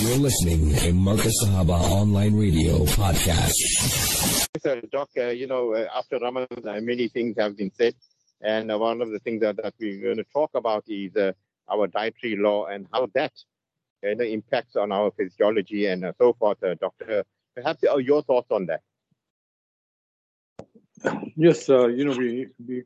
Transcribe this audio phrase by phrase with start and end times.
[0.00, 3.56] You're listening to Marcus Sahaba Online Radio Podcast.
[4.62, 7.94] So, Doc, uh, you know, uh, after Ramadan, uh, many things have been said.
[8.40, 11.32] And uh, one of the things that, that we're going to talk about is uh,
[11.68, 13.32] our dietary law and how that
[14.02, 16.58] you know, impacts on our physiology and uh, so forth.
[16.80, 17.24] Doctor,
[17.56, 18.82] perhaps your thoughts on that?
[21.36, 22.84] Yes, you know, we, we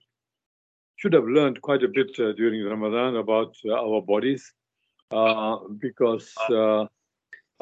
[0.96, 4.52] should have learned quite a bit during Ramadan about our bodies
[5.12, 6.86] uh, because uh,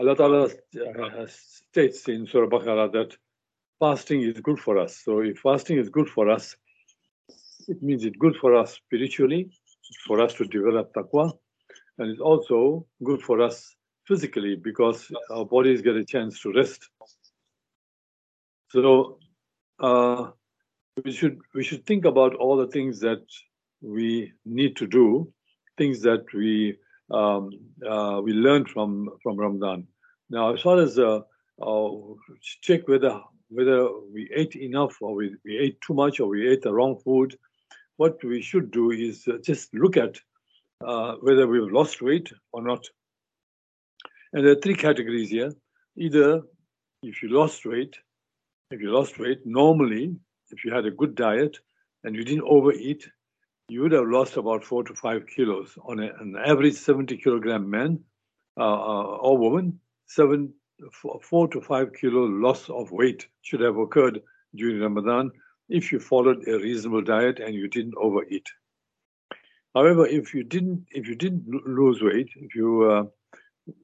[0.00, 3.14] Allah Ta'ala uh, states in Surah Baqarah that
[3.78, 4.96] fasting is good for us.
[4.96, 6.56] So if fasting is good for us,
[7.68, 9.50] it means it's good for us spiritually,
[10.06, 11.36] for us to develop taqwa,
[11.98, 13.76] and it's also good for us
[14.08, 16.88] physically because our bodies get a chance to rest.
[18.70, 19.18] So
[19.80, 20.30] uh,
[21.04, 23.26] we should we should think about all the things that
[23.82, 25.30] we need to do,
[25.76, 26.78] things that we
[27.10, 27.50] um,
[27.88, 29.86] uh, we learned from from Ramadan.
[30.28, 31.20] Now, as far as uh,
[31.60, 31.90] uh,
[32.62, 36.62] check whether whether we ate enough or we, we ate too much or we ate
[36.62, 37.36] the wrong food,
[37.96, 40.16] what we should do is uh, just look at
[40.86, 42.86] uh, whether we've lost weight or not.
[44.32, 45.52] And there are three categories here.
[45.96, 46.42] Either
[47.02, 47.96] if you lost weight,
[48.70, 50.14] if you lost weight, normally,
[50.50, 51.58] if you had a good diet
[52.04, 53.08] and you didn't overeat,
[53.70, 57.70] you would have lost about four to five kilos on a, an average 70 kilogram
[57.70, 58.00] man
[58.58, 59.78] uh, uh, or woman.
[61.22, 64.22] Four to five kilo loss of weight should have occurred
[64.56, 65.30] during Ramadan
[65.68, 68.48] if you followed a reasonable diet and you didn't overeat.
[69.74, 73.04] However, if you didn't, if you didn't lose weight, if you uh,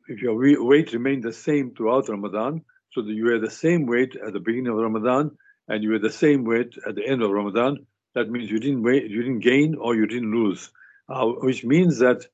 [0.08, 0.34] if your
[0.64, 2.62] weight remained the same throughout Ramadan,
[2.92, 5.30] so that you were the same weight at the beginning of Ramadan
[5.68, 8.82] and you were the same weight at the end of Ramadan, that means you didn't
[8.82, 10.70] you didn't gain or you didn't lose,
[11.08, 12.26] uh, which means that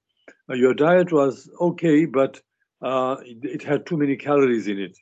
[0.49, 2.41] uh, your diet was okay, but
[2.81, 4.97] uh, it, it, had too many calories in it,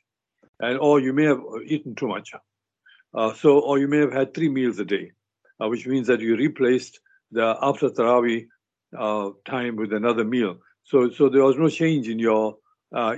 [0.59, 2.31] and or you may have eaten too much.
[3.13, 5.11] Uh, so, or you may have had three meals a day,
[5.61, 6.99] uh, which means that you replaced
[7.31, 8.47] the after Tarawih
[8.97, 10.57] uh, time with another meal.
[10.83, 12.57] So, so there was no change in your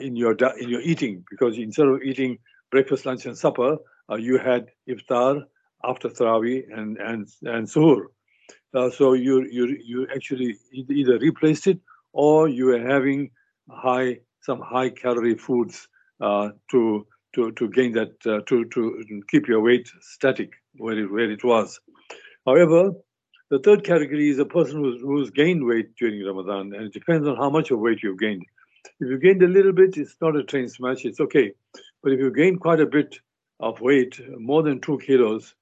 [0.02, 2.40] in your in your eating because instead of eating
[2.72, 3.78] breakfast, lunch, and supper,
[4.18, 5.44] you had iftar
[5.84, 8.06] after Tarawih and and and Suhoor.
[8.74, 11.80] Uh, so you you you actually either replaced it
[12.14, 13.30] or you were having
[13.70, 15.88] high some high calorie foods
[16.22, 17.06] uh, to
[17.36, 21.44] to to gain that uh, to to keep your weight static where it where it
[21.44, 21.80] was.
[22.46, 22.92] However,
[23.50, 27.28] the third category is a person who's, who's gained weight during Ramadan, and it depends
[27.28, 28.44] on how much of weight you've gained.
[29.00, 31.54] If you gained a little bit, it's not a train smash, it's okay.
[32.02, 33.16] But if you gain quite a bit
[33.60, 35.56] of weight, more than two kilos,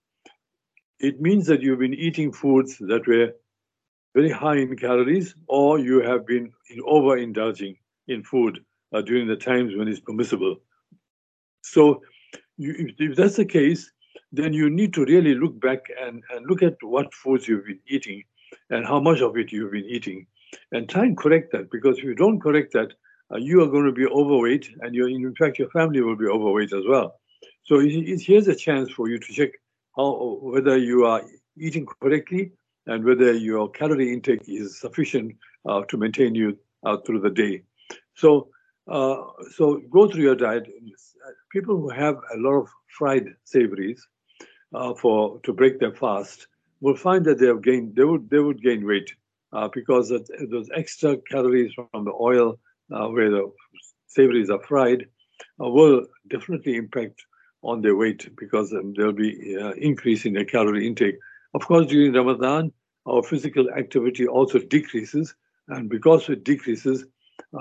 [1.01, 3.33] it means that you've been eating foods that were
[4.13, 6.51] very high in calories, or you have been
[6.87, 8.63] overindulging in food
[8.93, 10.57] uh, during the times when it's permissible.
[11.63, 12.01] So,
[12.57, 13.91] you, if, if, that's the case,
[14.31, 17.79] then you need to really look back and, and look at what foods you've been
[17.87, 18.23] eating
[18.69, 20.27] and how much of it you've been eating,
[20.71, 21.71] and try and correct that.
[21.71, 22.91] Because if you don't correct that,
[23.33, 26.73] uh, you are going to be overweight, and in fact, your family will be overweight
[26.73, 27.15] as well.
[27.63, 29.51] So, it, it, here's a chance for you to check
[29.95, 31.23] how whether you are
[31.57, 32.51] eating correctly
[32.87, 35.35] and whether your calorie intake is sufficient
[35.67, 37.63] uh, to maintain you uh, through the day.
[38.15, 38.49] So,
[38.87, 39.17] uh,
[39.55, 40.67] so go through your diet.
[41.51, 44.07] People who have a lot of fried savories
[44.73, 46.47] uh, for to break their fast
[46.79, 47.95] will find that they have gained.
[47.95, 49.11] They would they would gain weight
[49.53, 52.59] uh, because those extra calories from the oil
[52.91, 53.51] uh, where the
[54.07, 55.05] savories are fried
[55.57, 57.23] will definitely impact
[57.63, 61.17] on their weight because um, there'll be uh, increase in their calorie intake.
[61.53, 62.71] Of course, during Ramadan,
[63.05, 65.35] our physical activity also decreases,
[65.67, 67.05] and because it decreases,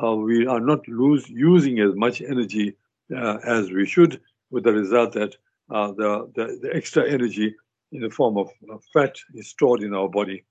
[0.02, 2.76] uh, we are not lose, using as much energy
[3.14, 5.36] uh, as we should, with the result that
[5.70, 7.54] uh, the, the, the, extra energy
[7.92, 8.50] in the form of
[8.92, 10.44] fat is stored in our body.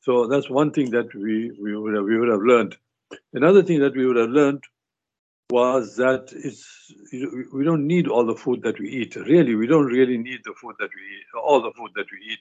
[0.00, 2.76] So that's one thing that we, we, would have, we would have learned.
[3.32, 4.62] Another thing that we would have learned
[5.50, 6.92] was that it's
[7.52, 9.16] we don't need all the food that we eat.
[9.16, 12.32] Really, we don't really need the food that we eat, all the food that we
[12.32, 12.40] eat.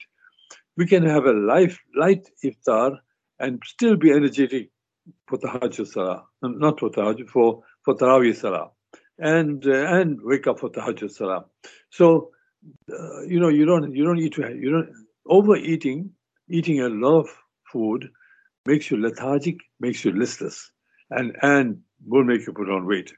[0.76, 2.98] We can have a life light iftar
[3.40, 4.72] and still be energetic
[5.28, 8.72] for tahajjud salah, not for tahajjud, for for tarawih salah,
[9.18, 11.46] and uh, and wake up for tahajjud salah.
[11.90, 12.32] So
[12.92, 14.90] uh, you know you don't you don't eat you don't
[15.26, 16.12] overeating,
[16.50, 17.30] eating a lot of
[17.72, 18.10] food
[18.66, 20.72] makes you lethargic, makes you listless,
[21.12, 23.14] and and will make you put on weight.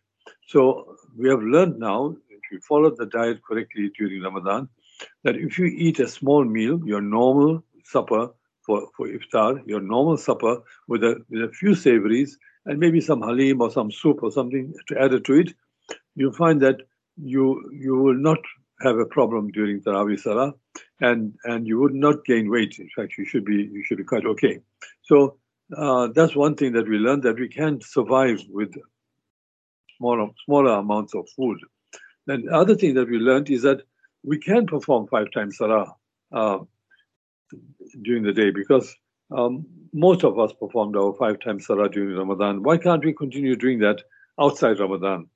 [0.47, 4.69] So we have learned now, if you follow the diet correctly during Ramadan,
[5.23, 8.29] that if you eat a small meal, your normal supper
[8.65, 10.57] for, for iftar, your normal supper
[10.87, 14.73] with a, with a few savories and maybe some halim or some soup or something
[14.87, 15.53] to add it to it,
[16.15, 16.81] you find that
[17.17, 18.39] you you will not
[18.81, 20.53] have a problem during Tarawih Salah,
[21.01, 22.79] and and you would not gain weight.
[22.79, 24.59] In fact, you should be you should be quite okay.
[25.01, 25.37] So
[25.75, 28.73] uh, that's one thing that we learned that we can survive with
[29.97, 31.59] smaller smaller amounts of food.
[32.27, 33.81] And the other thing that we learned is that
[34.23, 35.95] we can perform five times Salah
[36.31, 36.59] uh,
[38.01, 38.95] during the day because
[39.35, 42.63] um, most of us performed our five times Salah during Ramadan.
[42.63, 44.01] Why can't we continue doing that
[44.39, 45.27] outside Ramadan?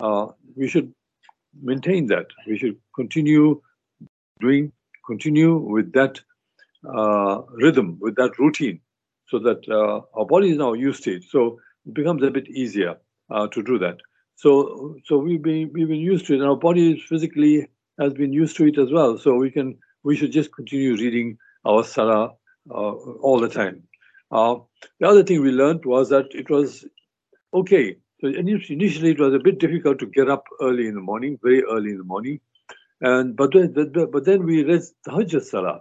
[0.00, 0.92] Uh, we should
[1.60, 2.26] maintain that.
[2.46, 3.60] We should continue
[4.40, 4.72] doing,
[5.06, 6.20] continue with that
[6.88, 8.80] uh, rhythm, with that routine,
[9.32, 11.24] so that uh, our body is now used to it.
[11.24, 12.96] So it becomes a bit easier
[13.30, 13.96] uh, to do that.
[14.36, 17.68] So, so we've been we've been used to it, and our body physically
[17.98, 19.18] has been used to it as well.
[19.18, 22.34] So we can we should just continue reading our Salah
[22.70, 22.94] uh,
[23.26, 23.82] all the time.
[24.30, 26.84] The other thing we learned was that it was
[27.52, 31.40] okay so initially, it was a bit difficult to get up early in the morning,
[31.42, 32.38] very early in the morning,
[33.00, 33.74] and but then,
[34.12, 35.80] but then we read Tahajjud Salah.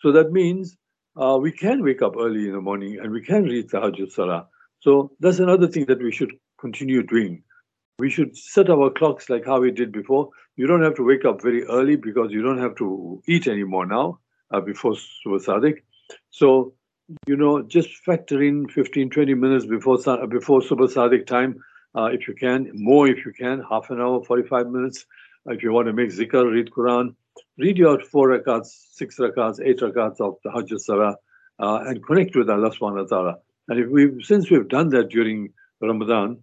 [0.00, 0.76] So that means
[1.16, 4.48] uh, we can wake up early in the morning and we can read Tahajjud Salah.
[4.80, 7.42] So that's another thing that we should continue doing.
[7.98, 10.30] We should set our clocks like how we did before.
[10.56, 13.86] You don't have to wake up very early because you don't have to eat anymore
[13.86, 14.18] now
[14.50, 15.74] uh, before Subh.
[16.30, 16.74] So
[17.26, 21.62] you know, just factor in 15, 20 minutes before before Subh time,
[21.94, 25.06] uh, if you can, more if you can, half an hour, 45 minutes.
[25.46, 27.14] If you want to make zikr, read Quran,
[27.58, 31.16] read your four rakats, six rakats, eight rakats of Tahajjud Salah,
[31.58, 33.38] uh, and connect with Allah subhanahu wa ta'ala.
[33.68, 36.38] And if we since we've done that during Ramadan,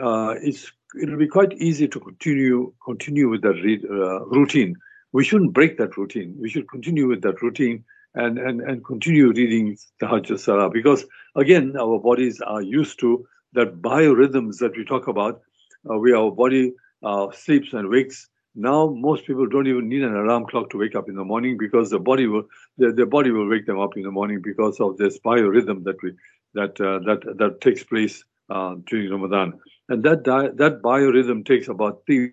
[0.00, 4.76] uh, it's it'll be quite easy to continue continue with that uh, routine.
[5.12, 6.36] We shouldn't break that routine.
[6.38, 7.84] We should continue with that routine
[8.14, 11.04] and, and, and continue reading Tahajjud Salah because
[11.36, 15.40] again our bodies are used to that biorhythms that we talk about
[15.88, 16.72] uh, where our body
[17.02, 20.94] uh, sleeps and wakes now most people don't even need an alarm clock to wake
[20.96, 22.44] up in the morning because the body will
[22.78, 25.96] their, their body will wake them up in the morning because of this biorhythm that
[26.02, 26.12] we
[26.54, 29.58] that uh, that that takes place uh, during Ramadan.
[29.88, 32.32] And that di- that biorhythm takes about three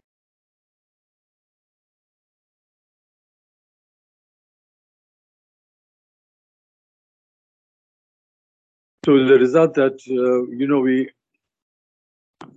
[9.06, 11.10] So the result that uh, you know we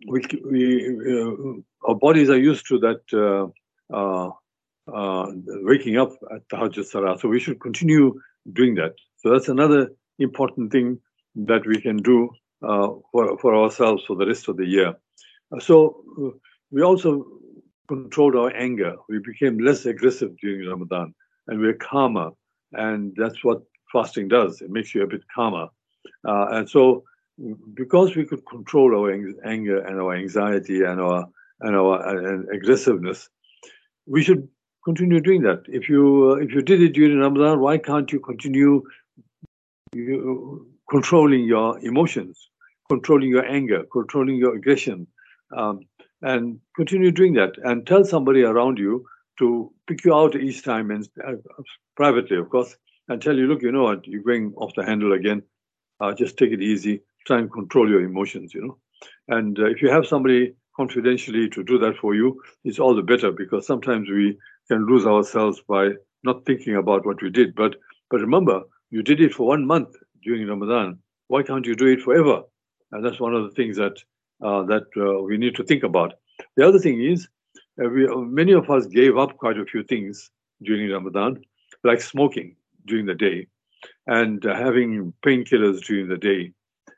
[0.08, 0.62] we we
[1.12, 4.30] uh, our bodies are used to that uh,
[4.92, 5.26] uh,
[5.62, 7.18] waking up at Tahajjud Salah.
[7.18, 8.20] So we should continue
[8.52, 8.94] doing that.
[9.18, 10.98] So that's another important thing
[11.34, 12.30] that we can do
[12.60, 14.94] for for ourselves for the rest of the year.
[15.58, 16.04] so
[16.70, 17.26] we also
[17.88, 18.94] controlled our anger.
[19.08, 21.14] We became less aggressive during Ramadan,
[21.48, 22.30] and we're calmer.
[22.72, 23.62] And that's what
[23.92, 24.60] fasting does.
[24.60, 25.66] It makes you a bit calmer.
[26.26, 27.02] Uh, and so,
[27.74, 29.12] because we could control our
[29.44, 31.28] anger and our anxiety and our
[31.60, 33.28] and our and aggressiveness,
[34.06, 34.48] we should
[34.84, 35.62] continue doing that.
[35.66, 38.82] If you uh, if you did it during Ramadan, why can't you continue
[39.92, 42.48] you, controlling your emotions,
[42.88, 45.06] controlling your anger, controlling your aggression,
[45.56, 45.80] um,
[46.22, 47.52] and continue doing that?
[47.64, 49.04] And tell somebody around you
[49.38, 51.32] to pick you out each time and uh,
[51.96, 52.76] privately, of course,
[53.08, 55.42] and tell you, look, you know what, you're going off the handle again
[56.00, 58.78] uh, just take it easy, try and control your emotions, you know.
[59.28, 63.02] And uh, if you have somebody confidentially to do that for you, it's all the
[63.02, 64.36] better because sometimes we
[64.68, 65.90] can lose ourselves by
[66.24, 67.54] not thinking about what we did.
[67.54, 67.76] But
[68.10, 70.98] but remember, you did it for one month during Ramadan.
[71.28, 72.42] Why can't you do it forever?
[72.92, 73.96] And that's one of the things that
[74.44, 76.14] uh, that uh, we need to think about.
[76.56, 77.28] The other thing is,
[77.82, 80.30] uh, we, many of us gave up quite a few things
[80.62, 81.42] during Ramadan,
[81.84, 83.46] like smoking during the day
[84.06, 86.52] and uh, having painkillers during the day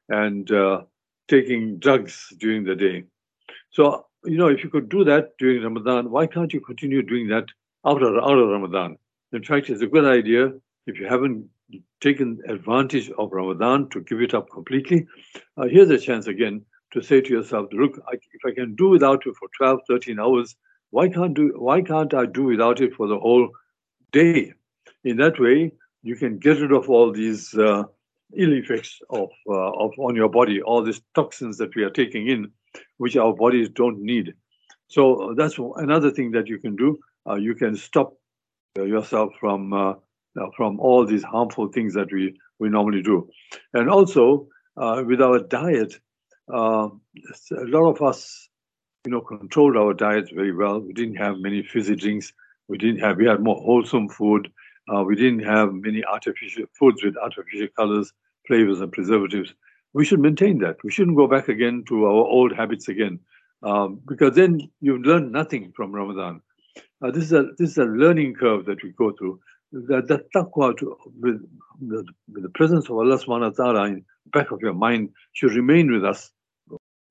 [0.09, 0.83] and uh,
[1.29, 3.05] taking drugs during the day.
[3.71, 7.29] So, you know, if you could do that during Ramadan, why can't you continue doing
[7.29, 7.47] that
[7.85, 8.97] after of Ramadan?
[9.33, 10.53] In fact, it's a good idea
[10.87, 11.49] if you haven't
[12.01, 15.07] taken advantage of Ramadan to give it up completely.
[15.57, 18.89] Uh, here's a chance again to say to yourself, look, I, if I can do
[18.89, 20.55] without it for 12, 13 hours,
[20.91, 23.49] why can't do why can't I do without it for the whole
[24.13, 24.53] day?
[25.05, 27.85] In that way, you can get rid of all these uh,
[28.37, 32.29] ill effects of, uh, of on your body, all these toxins that we are taking
[32.29, 32.51] in,
[32.99, 34.35] which our bodies don't need.
[34.89, 36.99] So that's another thing that you can do.
[37.29, 38.15] Uh, you can stop
[38.77, 39.95] yourself from uh,
[40.57, 43.29] from all these harmful things that we we normally do,
[43.75, 45.99] and also uh, with our diet,
[46.53, 48.49] uh, a lot of us,
[49.05, 50.81] you know, controlled our diets very well.
[50.81, 52.33] We didn't have many fizzy drinks.
[52.69, 53.17] We didn't have.
[53.17, 54.51] We had more wholesome food.
[54.89, 58.13] Uh, we didn't have many artificial foods with artificial colors,
[58.47, 59.55] flavors, and preservatives.
[59.95, 60.77] we should maintain that.
[60.83, 63.21] We shouldn't go back again to our old habits again,
[63.63, 66.41] um, because then you've learned nothing from Ramadan.
[67.03, 69.41] Uh, this is a this is a learning curve that we go through.
[69.73, 71.43] That that taqwa to, with,
[71.81, 75.55] the, with the presence of Allah Subhanahu wa Taala in back of your mind should
[75.55, 76.31] remain with us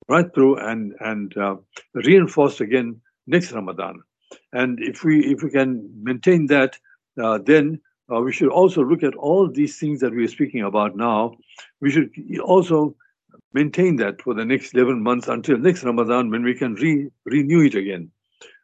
[0.08, 1.56] right through and and uh,
[1.94, 4.02] reinforced again next Ramadan.
[4.54, 6.78] And if we if we can maintain that,
[7.22, 7.80] uh, then
[8.12, 11.36] uh, we should also look at all these things that we are speaking about now.
[11.80, 12.12] We should
[12.44, 12.96] also
[13.54, 17.66] maintain that for the next 11 months until next Ramadan when we can re- renew
[17.66, 18.12] it again.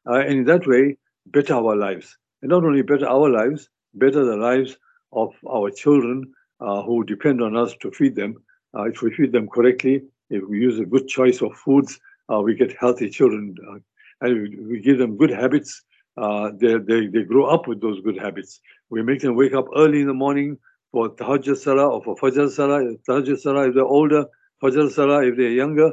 [0.10, 2.18] Uh, and in that way, better our lives.
[2.42, 4.78] And not only better our lives, better the lives
[5.12, 8.36] of our children uh, who depend on us to feed them.
[8.78, 12.00] Uh, if we feed them correctly, if we use a good choice of foods,
[12.32, 13.56] uh, we get healthy children.
[13.70, 13.80] Uh,
[14.22, 15.84] and we give them good habits
[16.18, 18.60] uh, they, they, they grow up with those good habits.
[18.90, 20.58] We make them wake up early in the morning
[20.92, 22.96] for Tahajjud Salah or for Fajr Salah.
[23.08, 24.26] Tahajjud Salah if they're older,
[24.64, 25.92] Fajr Salah if they're younger.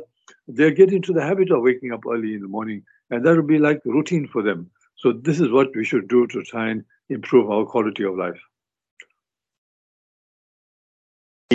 [0.48, 3.42] They get into the habit of waking up early in the morning, and that will
[3.42, 4.70] be like routine for them.
[4.96, 8.40] So this is what we should do to try and improve our quality of life.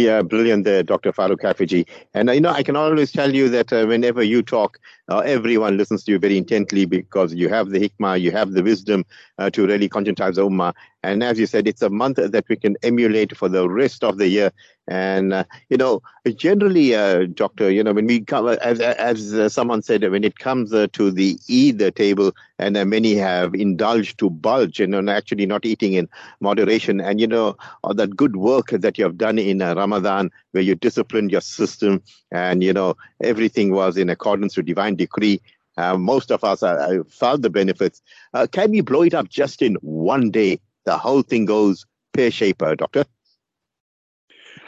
[0.06, 1.12] Yeah, brilliant there, Dr.
[1.12, 1.86] Farouk Hafejee.
[2.14, 4.80] And, uh, you know, I can always tell you that uh, whenever you talk,
[5.10, 8.62] uh, everyone listens to you very intently because you have the hikmah, you have the
[8.64, 9.04] wisdom
[9.40, 10.74] uh, to really conscientize the ummah.
[11.04, 14.18] And as you said, it's a month that we can emulate for the rest of
[14.20, 14.52] the year.
[14.90, 16.02] And, uh, you know,
[16.36, 20.40] generally, uh, Doctor, you know, when we come, as, as uh, someone said, when it
[20.40, 25.02] comes uh, to the Eid table, and uh, many have indulged to bulge and you
[25.02, 26.10] know, actually not eating in
[26.42, 27.00] moderation.
[27.00, 27.56] And, you know,
[27.88, 32.02] that good work that you have done in uh, Ramadan, where you disciplined your system
[32.32, 35.40] and, you know, everything was in accordance with divine decree.
[35.78, 38.02] Uh, most of us uh, felt the benefits.
[38.34, 40.60] Uh, can we blow it up just in one day?
[40.86, 43.06] The whole thing goes pear shaped, Doctor.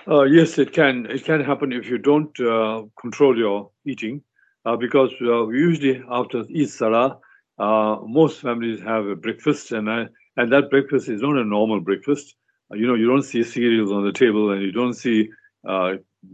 [0.07, 1.05] Uh, yes, it can.
[1.09, 4.23] It can happen if you don't uh, control your eating,
[4.65, 7.19] uh, because uh, usually after Eid Salah,
[7.59, 11.81] uh, most families have a breakfast, and I, and that breakfast is not a normal
[11.81, 12.35] breakfast.
[12.71, 15.29] Uh, you know, you don't see cereals on the table, and you don't see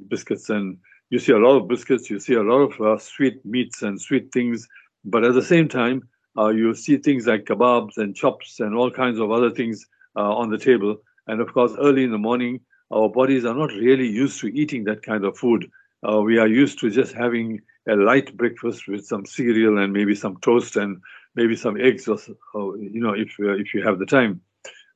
[0.07, 0.77] biscuits, and
[1.09, 2.09] you see a lot of biscuits.
[2.09, 4.67] You see a lot of sweet meats and sweet things,
[5.03, 6.07] but at the same time,
[6.37, 10.57] you see things like kebabs and chops and all kinds of other things on the
[10.57, 10.95] table.
[11.27, 14.83] And of course, early in the morning, our bodies are not really used to eating
[14.85, 15.69] that kind of food.
[16.07, 20.15] Uh, we are used to just having a light breakfast with some cereal and maybe
[20.15, 21.01] some toast and
[21.35, 22.17] maybe some eggs, or,
[22.53, 24.41] or you know, if uh, if you have the time.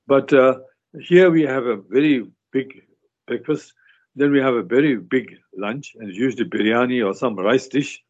[0.08, 0.60] But uh,
[1.00, 2.82] here we have a very big
[3.28, 3.74] breakfast.
[4.16, 8.02] Then we have a very big lunch, and usually biryani or some rice dish.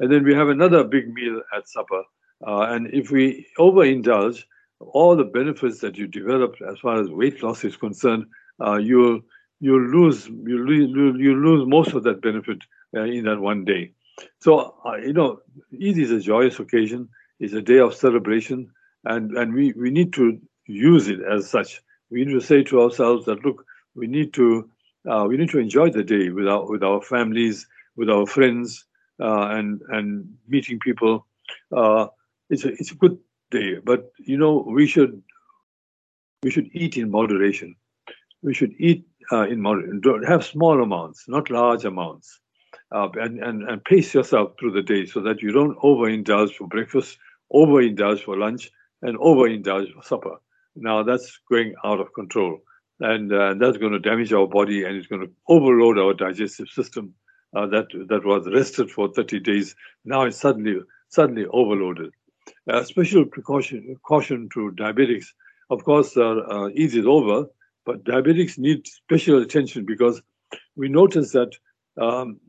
[0.00, 2.02] And then we have another big meal at supper.
[2.44, 4.44] Uh, and if we overindulge,
[4.80, 8.26] all the benefits that you develop as far as weight loss is concerned
[8.60, 9.20] uh, you'll
[9.60, 12.58] you lose you lose you lose most of that benefit
[12.96, 13.92] uh, in that one day.
[14.40, 15.40] So uh, you know,
[15.72, 17.08] Eid is a joyous occasion.
[17.40, 18.70] It's a day of celebration,
[19.04, 21.82] and and we we need to use it as such.
[22.10, 24.70] We need to say to ourselves that look, we need to
[25.10, 28.84] uh, we need to enjoy the day with our with our families, with our friends,
[29.20, 31.26] uh, and and meeting people.
[31.74, 32.06] Uh,
[32.50, 33.18] it's a it's a good
[33.50, 35.22] day, but you know we should
[36.42, 37.74] we should eat in moderation
[38.44, 40.22] we should eat uh, in moderation.
[40.28, 42.40] Have small amounts, not large amounts,
[42.92, 46.68] uh, and, and and pace yourself through the day so that you don't overindulge for
[46.68, 47.18] breakfast,
[47.52, 48.70] overindulge for lunch,
[49.02, 50.36] and overindulge for supper.
[50.76, 52.58] Now that's going out of control,
[53.00, 56.68] and uh, that's going to damage our body, and it's going to overload our digestive
[56.68, 57.14] system.
[57.56, 59.76] Uh, that that was rested for 30 days.
[60.04, 62.10] Now it's suddenly suddenly overloaded.
[62.84, 65.26] special precaution caution to diabetics.
[65.70, 67.46] Of course, uh, uh, Eid is over,
[67.84, 70.22] but diabetics need special attention because
[70.76, 71.52] we notice that
[72.00, 72.40] um,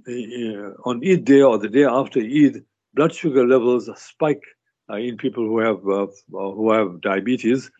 [0.85, 2.63] on Eid day or the day after Eid,
[2.93, 4.43] blood sugar levels spike
[4.89, 7.71] uh, in people who have uh, who have diabetes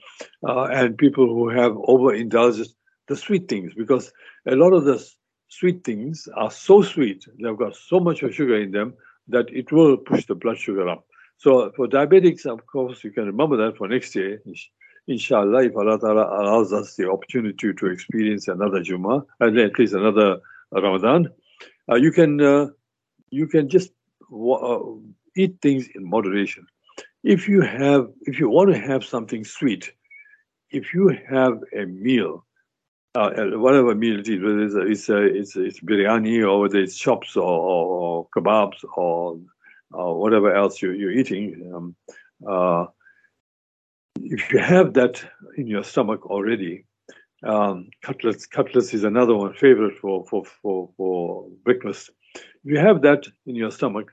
[0.47, 2.74] uh, and people who have overindulged
[3.07, 4.12] the sweet things because
[4.47, 5.03] a lot of the
[5.47, 8.93] sweet things are so sweet they've got so much of sugar in them
[9.27, 11.05] that it will push the blood sugar up.
[11.38, 14.41] So for diabetics, of course, you can remember that for next year
[15.07, 19.93] inshallah, if Allah Ta'ala allows us the opportunity to experience another Jummah, and at least
[19.93, 20.39] another
[20.71, 21.29] Ramadan,
[21.89, 22.67] uh, you can uh,
[23.29, 23.91] you can just
[24.31, 24.79] uh,
[25.35, 26.67] eat things in moderation.
[27.24, 29.91] If you have, if you want to have something sweet,
[30.69, 32.45] if you have a meal,
[33.15, 37.35] uh, whatever meal it is, whether it's it's, it's, it's biryani or whether it's chops
[37.35, 39.39] or, or, or kebabs or,
[39.91, 41.95] or whatever else you, you're eating, um,
[42.47, 42.85] uh,
[44.27, 45.24] if you have that
[45.55, 46.86] in your stomach already,
[47.44, 48.46] um, cutlets.
[48.48, 52.10] Cutlets is another one favorite for, for, for, for breakfast.
[52.63, 54.12] You have that in your stomach,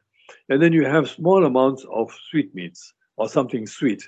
[0.50, 4.06] and then you have small amounts of sweetmeats or something sweet.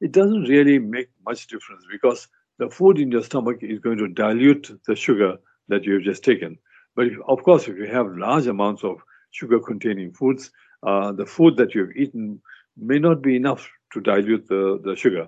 [0.00, 2.28] It doesn't really make much difference because
[2.58, 5.36] the food in your stomach is going to dilute the sugar
[5.68, 6.56] that you have just taken.
[6.94, 9.02] But if, of course, if you have large amounts of
[9.32, 10.50] sugar-containing foods,
[10.86, 12.40] uh, the food that you've eaten
[12.76, 15.26] may not be enough to dilute the, the sugar.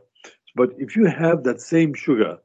[0.54, 2.38] But if you have that same sugar,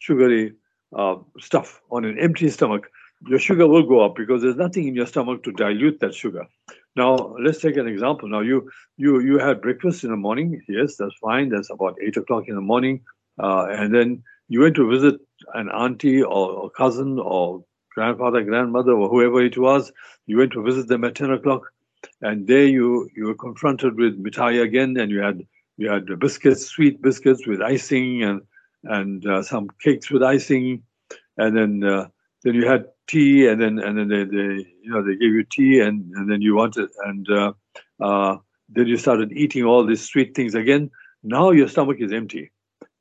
[0.00, 0.54] sugary
[0.96, 2.90] uh, stuff on an empty stomach,
[3.28, 6.46] your sugar will go up because there's nothing in your stomach to dilute that sugar.
[6.96, 8.28] Now, let's take an example.
[8.28, 10.60] Now, you you you had breakfast in the morning.
[10.68, 11.50] Yes, that's fine.
[11.50, 13.02] That's about eight o'clock in the morning,
[13.42, 15.20] uh, and then you went to visit
[15.54, 17.64] an auntie or a cousin or
[17.94, 19.92] grandfather, grandmother, or whoever it was.
[20.26, 21.70] You went to visit them at ten o'clock,
[22.22, 25.46] and there you you were confronted with mitai again, and you had
[25.80, 28.42] you had biscuits, sweet biscuits with icing, and
[28.84, 30.82] and uh, some cakes with icing,
[31.38, 32.06] and then uh,
[32.44, 35.44] then you had tea, and then and then they, they you know they gave you
[35.44, 37.52] tea, and and then you wanted, and uh,
[38.00, 38.36] uh,
[38.68, 40.90] then you started eating all these sweet things again.
[41.22, 42.52] Now your stomach is empty.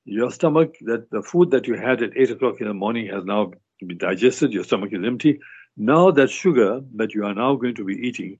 [0.06, 3.26] Your stomach, that the food that you had at eight o'clock in the morning has
[3.26, 3.52] now
[3.86, 4.54] been digested.
[4.54, 5.40] Your stomach is empty.
[5.76, 8.40] Now that sugar that you are now going to be eating,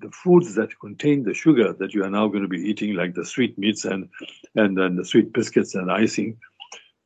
[0.00, 3.14] the foods that contain the sugar that you are now going to be eating, like
[3.14, 4.08] the sweet meats and
[4.54, 6.36] and then the sweet biscuits and icing,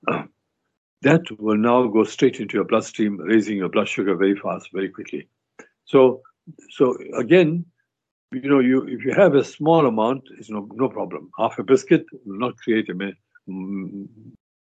[1.02, 4.88] that will now go straight into your bloodstream, raising your blood sugar very fast, very
[4.88, 5.28] quickly.
[5.84, 6.22] So,
[6.70, 7.64] so again,
[8.32, 11.30] you know, you if you have a small amount, it's no no problem.
[11.38, 13.18] Half a biscuit will not create a, ma-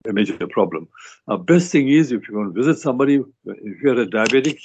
[0.07, 0.89] a major problem.
[1.29, 4.59] Uh, best thing is if you're going to visit somebody, if you're a diabetic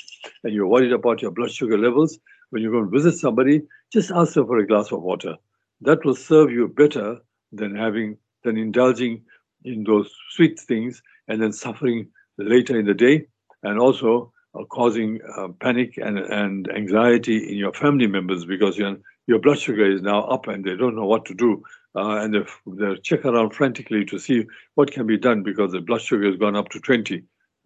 [0.44, 4.12] and you're worried about your blood sugar levels, when you go and visit somebody, just
[4.12, 5.36] ask them for a glass of water.
[5.82, 7.18] That will serve you better
[7.52, 9.24] than having than indulging
[9.66, 13.28] in those sweet things and then suffering later in the day,
[13.64, 18.98] and also uh, causing uh, panic and, and anxiety in your family members because your,
[19.28, 21.62] your blood sugar is now up and they don't know what to do.
[21.96, 26.02] Uh, and they check around frantically to see what can be done because the blood
[26.02, 27.24] sugar has gone up to 20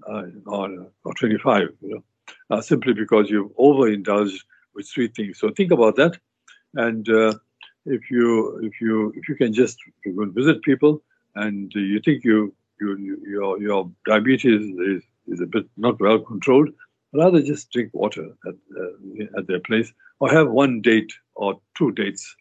[0.10, 2.04] uh, or, or 25, you know,
[2.50, 4.44] uh, simply because you've overindulged
[4.76, 5.40] with sweet things.
[5.40, 6.18] So think about that.
[6.76, 7.34] And uh,
[7.86, 11.02] if you if you if you can just go and visit people
[11.36, 16.20] and you think you, you, you your your diabetes is, is a bit not well
[16.20, 16.70] controlled,
[17.14, 21.92] rather just drink water at, uh, at their place or have one date or two
[21.92, 22.36] dates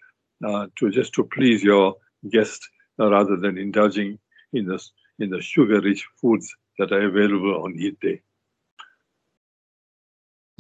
[0.47, 1.97] uh, to just to please your
[2.31, 2.68] guest
[2.99, 4.18] rather than indulging
[4.53, 4.83] in the
[5.18, 8.21] in the sugar rich foods that are available on each day.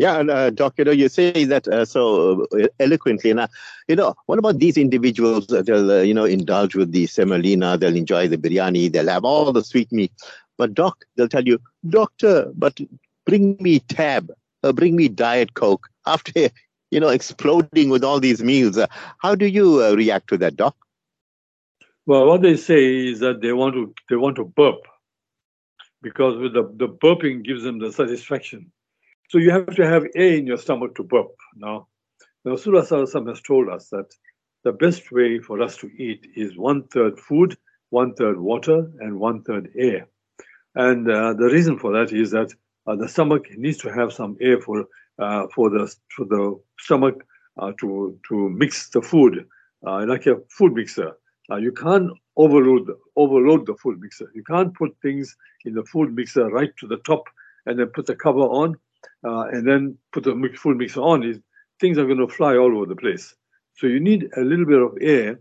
[0.02, 3.32] Yeah, and uh, Doc, you know, you say that uh, so uh, eloquently.
[3.32, 3.46] Now,
[3.86, 5.46] you know, what about these individuals?
[5.46, 9.52] They'll, uh, you know, indulge with the semolina, they'll enjoy the biryani, they'll have all
[9.52, 10.10] the sweet meat.
[10.58, 12.80] But doc, they'll tell you, doctor, but
[13.26, 14.32] bring me tab,
[14.64, 15.86] uh, bring me diet coke.
[16.04, 16.50] After
[16.90, 18.88] you know, exploding with all these meals, uh,
[19.18, 20.74] how do you react to that, doc?
[22.06, 24.80] Well, what they say is that they want to they want to burp
[26.02, 28.72] because with the the burping gives them the satisfaction
[29.32, 31.34] so you have to have air in your stomach to burp.
[31.56, 31.88] Now,
[32.44, 34.08] now Rasulullah has told us that
[34.62, 37.56] the best way for us to eat is one third food,
[37.88, 40.06] one third water, and one third air.
[40.74, 42.52] And uh, the reason for that is that
[42.86, 44.84] uh, the stomach needs to have some air for
[45.18, 47.24] uh, for the for the stomach
[47.56, 49.46] uh, to to mix the food
[49.86, 51.12] uh, like a food mixer.
[51.50, 54.30] Uh, you can't overload overload the food mixer.
[54.34, 57.24] You can't put things in the food mixer right to the top
[57.64, 58.76] and then put the cover on
[59.24, 61.38] uh, and then put the full mixer on, is
[61.80, 63.34] things are going to fly all over the place.
[63.74, 65.40] So you need a little bit of air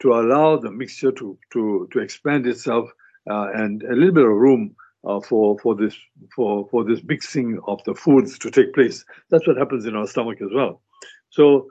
[0.00, 2.90] to allow the mixture to to to expand itself
[3.30, 5.96] uh, and a little bit of room uh, for for this
[6.34, 9.04] for for this mixing of the foods to take place.
[9.30, 10.82] That's what happens in our stomach as well.
[11.30, 11.70] So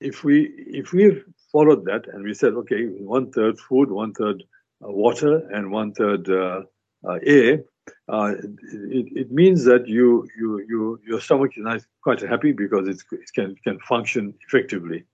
[0.00, 4.42] if we if we followed that and we said okay one third food, one third
[4.84, 6.62] uh, water, and one third uh,
[7.06, 7.64] uh, air,
[8.08, 13.02] uh, it, it, means that you, you, you, your stomach is quite happy because it
[13.34, 15.04] can, can function effectively.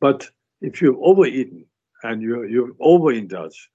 [0.00, 0.28] But
[0.60, 1.64] if you've overeaten
[2.02, 3.68] and you, you've overindulged,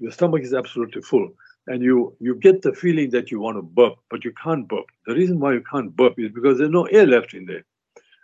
[0.00, 1.30] your stomach is absolutely full,
[1.66, 4.86] and you, you get the feeling that you want to burp, but you can't burp.
[5.06, 7.64] The reason why you can't burp is because there's no air left in there,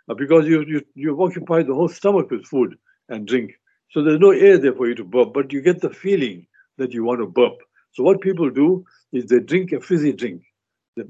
[0.09, 2.77] uh, because you, you, you've occupied the whole stomach with food
[3.09, 3.53] and drink.
[3.91, 6.93] So there's no air there for you to burp, but you get the feeling that
[6.93, 7.59] you want to burp.
[7.91, 10.41] So what people do is they drink a fizzy drink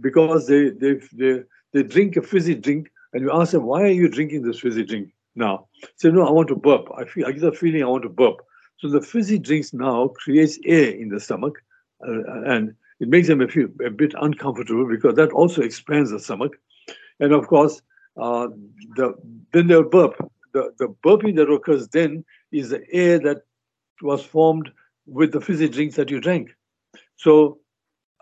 [0.01, 3.87] because they they they, they drink a fizzy drink, and you ask them why are
[4.01, 5.67] you drinking this fizzy drink now?
[5.97, 6.87] Say no, I want to burp.
[6.97, 8.37] I feel I get a feeling I want to burp.
[8.79, 11.55] So the fizzy drinks now creates air in the stomach,
[12.07, 16.53] uh, and it makes them feel a bit uncomfortable because that also expands the stomach.
[17.19, 17.81] And of course,
[18.17, 18.47] uh,
[18.95, 19.13] the,
[19.51, 20.15] then they'll burp.
[20.53, 23.41] The, the burping that occurs then is the air that
[24.01, 24.71] was formed
[25.05, 26.51] with the fizzy drinks that you drank.
[27.17, 27.59] So,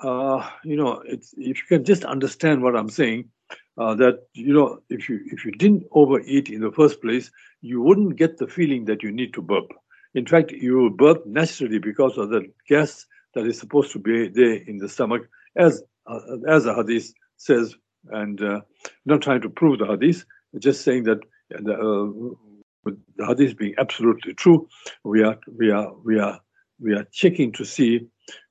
[0.03, 3.29] uh, you know, if you can just understand what I'm saying,
[3.77, 7.81] uh, that you know, if you if you didn't overeat in the first place, you
[7.81, 9.71] wouldn't get the feeling that you need to burp.
[10.13, 14.27] In fact, you will burp naturally because of the gas that is supposed to be
[14.27, 15.23] there in the stomach,
[15.57, 17.75] as uh, as the hadith says.
[18.09, 18.61] And uh,
[19.05, 20.25] not trying to prove the hadith,
[20.59, 22.35] just saying that the, uh,
[22.83, 24.67] with the hadith being absolutely true,
[25.03, 26.41] we are we are we are
[26.79, 28.07] we are checking to see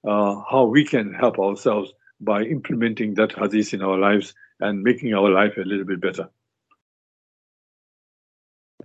[0.07, 5.13] uh, how we can help ourselves by implementing that hadith in our lives and making
[5.15, 6.29] our life a little bit better.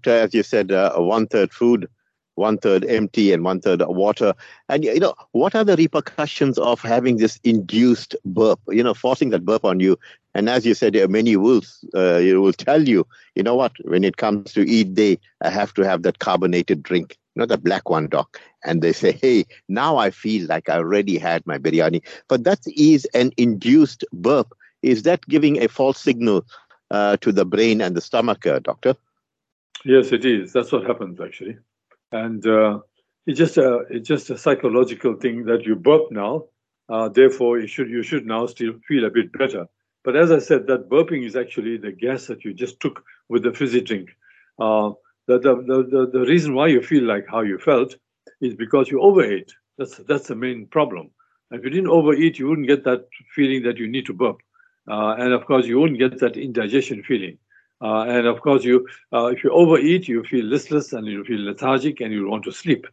[0.06, 1.88] As you said, uh, one third food,
[2.36, 4.34] one third empty and one third water.
[4.70, 8.60] And you know, what are the repercussions of having this induced burp?
[8.70, 10.00] You know, forcing that burp on you.
[10.34, 11.62] And as you said, many will
[11.96, 13.74] uh, will tell you, you know what?
[13.84, 17.58] When it comes to eat day, I have to have that carbonated drink, not the
[17.58, 18.40] black one, doc.
[18.66, 22.02] And they say, hey, now I feel like I already had my biryani.
[22.28, 24.54] But that is an induced burp.
[24.82, 26.46] Is that giving a false signal
[26.92, 28.96] uh, to the brain and the stomach, uh, doctor?
[29.86, 30.54] Yes, it is.
[30.54, 31.58] That's what happens actually
[32.12, 32.80] and uh,
[33.26, 36.46] it's just a it's just a psychological thing that you burp now.
[36.90, 39.68] Uh, therefore, you should you should now still feel a bit better.
[40.04, 43.44] But as I said, that burping is actually the gas that you just took with
[43.44, 44.10] the fizzy drink.
[44.58, 44.92] Uh,
[45.28, 47.96] the, the, the, the reason why you feel like how you felt
[48.42, 49.54] is because you overate.
[49.78, 51.12] That's that's the main problem.
[51.52, 54.38] If you didn't overeat, you wouldn't get that feeling that you need to burp,
[54.90, 57.38] uh, and of course, you wouldn't get that indigestion feeling.
[57.80, 61.40] Uh, and of course, you uh, if you overeat, you feel listless and you feel
[61.40, 62.88] lethargic and you want to sleep.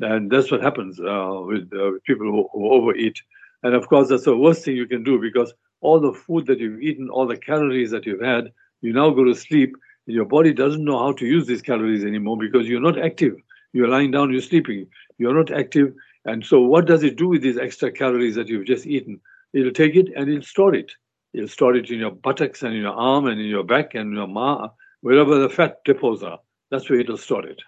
[0.00, 3.20] And that's what happens uh, with uh, people who, who, overeat.
[3.62, 6.58] And of course, that's the worst thing you can do because all the food that
[6.58, 9.76] you've eaten, all the calories that you've had, you now go to sleep.
[10.06, 13.36] Your body doesn't know how to use these calories anymore because you're not active.
[13.72, 14.86] You're lying down, you're sleeping.
[15.18, 15.94] You're not active.
[16.24, 19.20] And so, what does it do with these extra calories that you've just eaten?
[19.52, 20.92] It'll take it and it'll store it.
[21.32, 24.14] It'll store it in your buttocks and in your arm and in your back and
[24.14, 24.68] your ma,
[25.00, 26.38] wherever the fat depots are.
[26.70, 27.60] That's where it'll store it.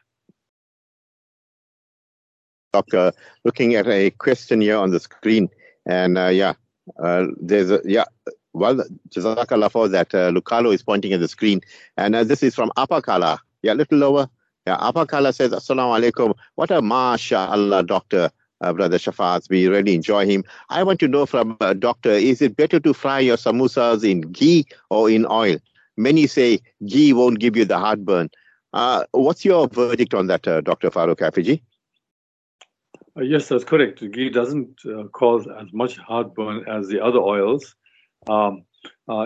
[2.73, 3.13] Doctor,
[3.45, 5.49] looking at a question here on the screen,
[5.87, 6.55] and uh, yeah,
[7.03, 8.05] uh, there's a yeah.
[8.55, 10.15] Well, Jazakallah for that.
[10.15, 11.61] Uh, Lucalo is pointing at the screen,
[11.97, 13.39] and uh, this is from Apakala.
[13.63, 14.29] Yeah, a little lower.
[14.67, 16.35] Yeah, Apakala says, Assalamu alaikum.
[16.55, 19.49] What a mashallah, doctor uh, Brother Shafaat.
[19.51, 20.45] We really enjoy him.
[20.71, 24.23] I want to know from uh, doctor, is it better to fry your samosas in
[24.23, 25.59] ghee or in oil?
[25.97, 28.31] Many say ghee won't give you the heartburn.
[28.73, 30.91] Uh, what's your verdict on that, uh, Dr.
[30.91, 31.61] Farouk Hafejee?
[33.17, 34.01] Uh, yes, that's correct.
[34.13, 37.77] Ghee doesn't uh, cause as much heartburn as the other oils.
[38.29, 38.65] Um,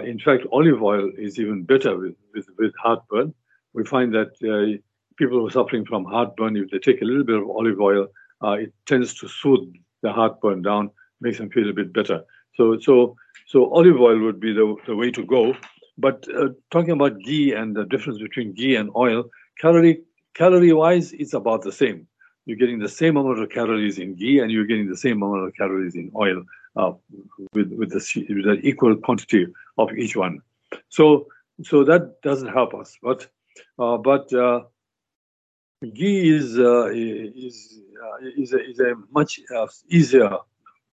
[0.05, 3.35] in fact, olive oil is even better with, with, with heartburn.
[3.73, 4.33] We find that
[5.17, 8.09] people who are suffering from heartburn, if they take a little bit of olive oil,
[8.43, 12.23] uh, it tends to soothe the heartburn down, makes them feel a bit better.
[12.57, 15.55] So, so, so olive oil would be the, the way to go.
[15.97, 19.25] But uh, talking about ghee and the difference between ghee and oil,
[19.61, 20.03] calorie
[20.35, 22.07] calorie wise, it's about the same.
[22.47, 25.47] You're getting the same amount of calories in ghee, and you're getting the same amount
[25.47, 26.45] of calories in oil
[27.53, 30.41] with with the, with the equal quantity of each one.
[30.89, 31.27] So,
[31.63, 32.99] so that doesn't help us.
[33.03, 33.27] But,
[33.79, 34.63] uh, but uh,
[35.95, 40.39] ghee is uh, is uh, is a, is a much uh, easier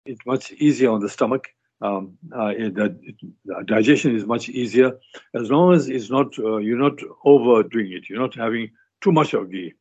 [0.05, 1.49] it's much easier on the stomach
[1.81, 2.97] um, uh, the,
[3.45, 4.97] the, digestion is much easier
[5.35, 9.51] as long as it's not you're not overdoing it you're not having too much of
[9.51, 9.73] ghee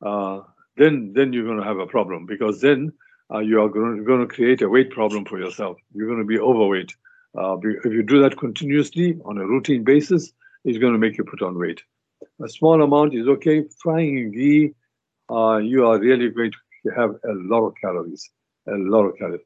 [0.00, 2.92] then then you're going to have a problem because then
[3.32, 6.38] uh, you are going to, create a weight problem for yourself you're going to be
[6.38, 6.94] overweight
[7.34, 10.32] if you do that continuously on a routine basis
[10.64, 11.80] it's going to make you put on weight
[12.44, 13.64] a small amount is okay.
[13.82, 14.74] Frying in ghee,
[15.30, 18.30] uh, you are really going to have a lot of calories,
[18.66, 19.40] a lot of calories.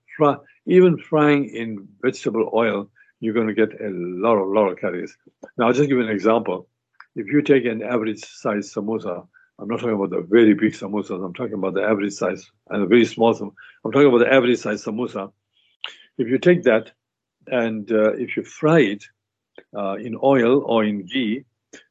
[0.66, 2.88] Even frying in vegetable oil,
[3.20, 5.16] you're going to get a lot of lot of calories.
[5.56, 6.68] Now, I'll just give you an example.
[7.14, 9.26] If you take an average size samosa,
[9.62, 11.24] I'm not talking about the very big samosas.
[11.24, 13.32] I'm talking about the average size and the very small.
[13.32, 13.52] Samosa.
[13.84, 15.30] I'm talking about the average size samosa.
[16.18, 16.90] If you take that
[17.46, 19.04] and uh, if you fry it
[19.76, 21.44] uh, in oil or in ghee,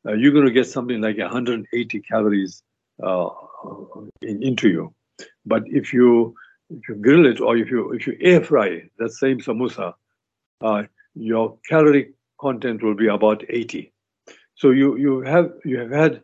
[0.06, 2.62] uh, you're going to get something like 180 calories
[3.02, 3.30] uh,
[4.22, 4.94] in, into you.
[5.46, 6.36] But if you
[6.70, 9.94] if you grill it or if you if you air fry that same samosa,
[10.60, 10.84] uh,
[11.16, 13.94] your calorie content will be about 80.
[14.62, 16.21] So you you have you have had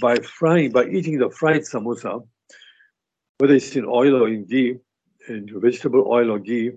[0.00, 2.24] by frying by eating the fried samosa,
[3.38, 4.76] whether it's in oil or in ghee,
[5.28, 6.70] in vegetable oil or ghee,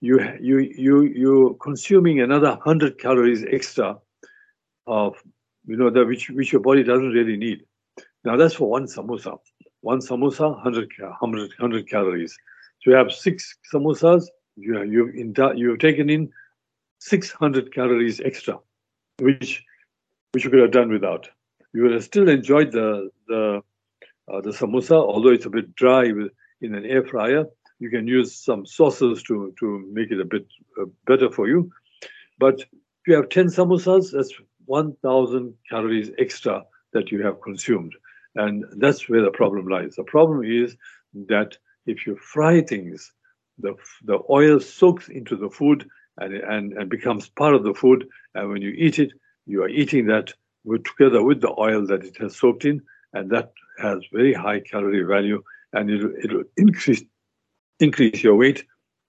[0.00, 3.98] you you you you consuming another hundred calories extra
[4.86, 5.16] of
[5.66, 7.64] you know that which which your body doesn't really need.
[8.24, 9.36] Now that's for one samosa.
[9.80, 12.38] One samosa, 100, 100, 100 calories.
[12.82, 14.26] So you have six samosas.
[14.54, 16.30] You you've you've taken in
[17.00, 18.60] 600 calories extra,
[19.18, 19.65] which
[20.36, 21.30] which you could have done without.
[21.72, 23.62] You would have still enjoyed the the
[24.30, 27.46] uh, the samosa, although it's a bit dry in an air fryer.
[27.78, 30.46] You can use some sauces to to make it a bit
[30.78, 31.70] uh, better for you.
[32.38, 34.34] But if you have 10 samosas, that's
[34.66, 37.94] 1,000 calories extra that you have consumed.
[38.34, 39.94] And that's where the problem lies.
[39.94, 40.76] The problem is
[41.28, 43.10] that if you fry things,
[43.58, 48.06] the, the oil soaks into the food and, and, and becomes part of the food.
[48.34, 49.12] And when you eat it,
[49.46, 50.32] you are eating that
[50.64, 52.82] with, together with the oil that it has soaked in.
[53.12, 57.02] And that has very high calorie value and it'll, it'll increase,
[57.80, 58.64] increase your weight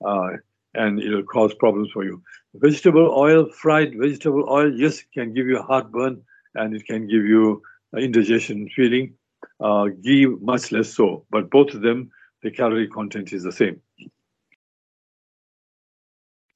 [0.06, 0.30] uh,
[0.74, 2.22] and it'll cause problems for you.
[2.56, 6.22] Vegetable oil, fried vegetable oil, yes, can give you heartburn
[6.56, 7.62] and it can give you
[7.98, 9.14] indigestion feeling.
[9.60, 12.10] Uh, ghee, much less so, but both of them,
[12.44, 13.82] the calorie content is the same.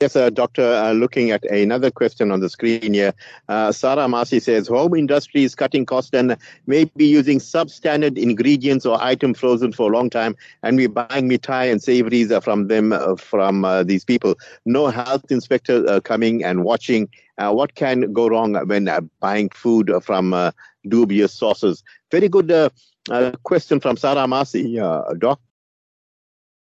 [0.01, 3.13] Yes, uh, Doctor, uh, looking at another question on the screen here.
[3.47, 8.99] Uh, Sarah Masi says, home industry is cutting costs and maybe using substandard ingredients or
[8.99, 13.15] item frozen for a long time, and we're buying mithai and savories from them, uh,
[13.15, 14.33] from uh, these people.
[14.65, 17.07] No health inspector uh, coming and watching.
[17.37, 20.51] what can go wrong when buying food from
[20.87, 21.83] dubious sources?
[22.09, 22.71] Very good
[23.43, 24.65] question from Sarah Masi,
[25.19, 25.39] Doc.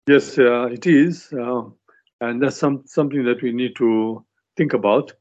[0.06, 1.32] Yes, it is
[2.20, 4.24] and that's some something that we need to
[4.56, 5.12] think about.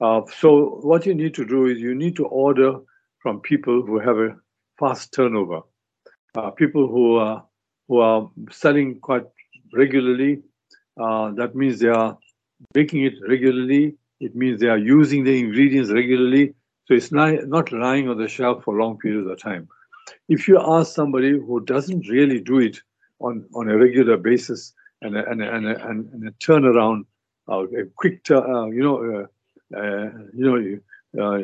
[0.00, 2.78] Uh, so what you need to do is you need to order
[3.18, 4.36] from people who have a
[4.78, 5.60] fast turnover,
[6.34, 7.44] uh, people who are
[7.88, 9.24] who are selling quite
[9.72, 10.42] regularly.
[11.00, 12.16] Uh, that means they are
[12.74, 13.96] making it regularly.
[14.20, 16.54] It means they are using the ingredients regularly.
[16.86, 19.68] So it's not, not lying on the shelf for long periods of time.
[20.28, 22.78] If you ask somebody who doesn't really do it
[23.20, 24.72] on, on a regular basis,
[25.04, 27.04] and a, and a, and a, and a turnaround,
[27.48, 30.80] uh, a quick, uh, you know, uh, uh, you know, you,
[31.20, 31.38] uh,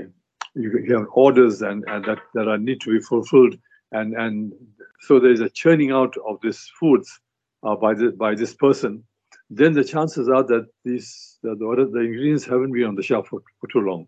[0.55, 3.57] you, have orders and, and that, that are need to be fulfilled,
[3.93, 4.53] and and
[5.01, 7.21] so there's a churning out of these foods
[7.63, 9.05] uh, by the, by this person.
[9.49, 13.29] Then the chances are that these the, the, the ingredients haven't been on the shelf
[13.29, 14.07] for, for too long.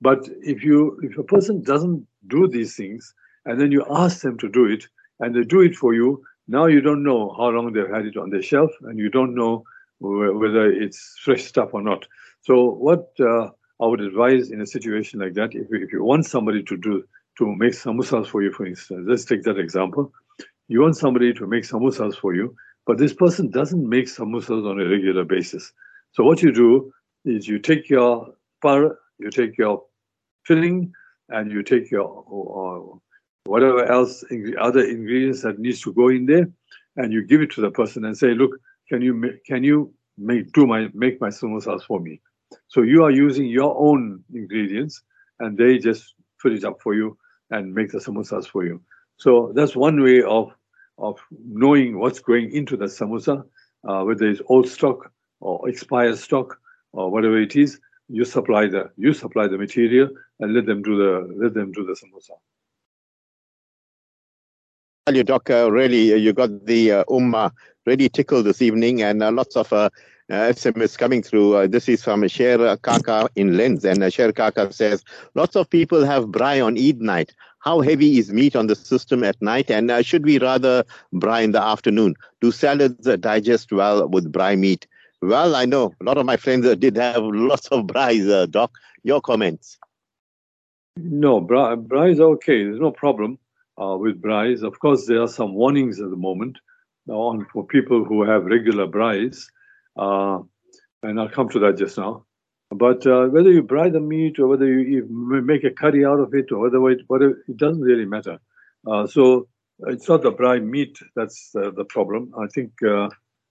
[0.00, 3.14] But if you if a person doesn't do these things
[3.44, 4.86] and then you ask them to do it
[5.20, 8.16] and they do it for you, now you don't know how long they've had it
[8.16, 9.64] on their shelf, and you don't know
[10.00, 12.06] whether it's fresh stuff or not.
[12.42, 13.50] So, what uh,
[13.80, 17.04] I would advise in a situation like that, if, if you want somebody to do
[17.38, 20.12] to make samosas for you, for instance, let's take that example.
[20.68, 22.54] You want somebody to make samosas for you,
[22.86, 25.72] but this person doesn't make samosas on a regular basis.
[26.12, 26.92] So, what you do
[27.24, 29.84] is you take your par, you take your
[30.44, 30.92] filling,
[31.28, 33.00] and you take your
[33.44, 34.24] whatever else
[34.60, 36.48] other ingredients that needs to go in there,
[36.96, 38.52] and you give it to the person and say, look,
[38.88, 42.20] can you can you make do my make my samosas for me?
[42.68, 45.02] So you are using your own ingredients,
[45.40, 47.16] and they just fill it up for you
[47.50, 48.80] and make the samosas for you.
[49.16, 50.52] So that's one way of
[50.98, 53.44] of knowing what's going into the samosa,
[53.88, 56.58] uh, whether it's old stock or expired stock
[56.92, 57.80] or whatever it is.
[58.08, 61.84] You supply the you supply the material and let them do the let them do
[61.84, 62.36] the samosa
[65.10, 65.50] you, Doc.
[65.50, 67.50] Uh, really, uh, you got the uh, Ummah
[67.86, 69.90] really tickled this evening, and uh, lots of uh,
[70.30, 71.56] SMS coming through.
[71.56, 75.02] Uh, this is from Sher Kaka in Lens, and uh, Sher Kaka says
[75.34, 77.34] lots of people have braai on Eid night.
[77.58, 81.52] How heavy is meat on the system at night, and should we rather braai in
[81.52, 82.14] the afternoon?
[82.40, 84.86] Do salads digest well with braai meat?
[85.20, 88.72] Well, I know a lot of my friends did have lots of braais, Doc.
[89.02, 89.78] Your comments?
[90.96, 92.62] No, braai, braai is okay.
[92.62, 93.38] There's no problem
[93.80, 94.62] uh, with braais.
[94.62, 96.58] Of course, there are some warnings at the moment
[97.08, 99.46] on for people who have regular braais,
[99.96, 100.38] uh,
[101.02, 102.24] and I'll come to that just now.
[102.70, 106.32] But uh, whether you braai the meat or whether you make a curry out of
[106.34, 108.38] it or whether it, whatever, it doesn't really matter.
[108.86, 109.48] Uh, so
[109.88, 112.32] it's not the braai meat that's uh, the problem.
[112.38, 113.08] I think uh,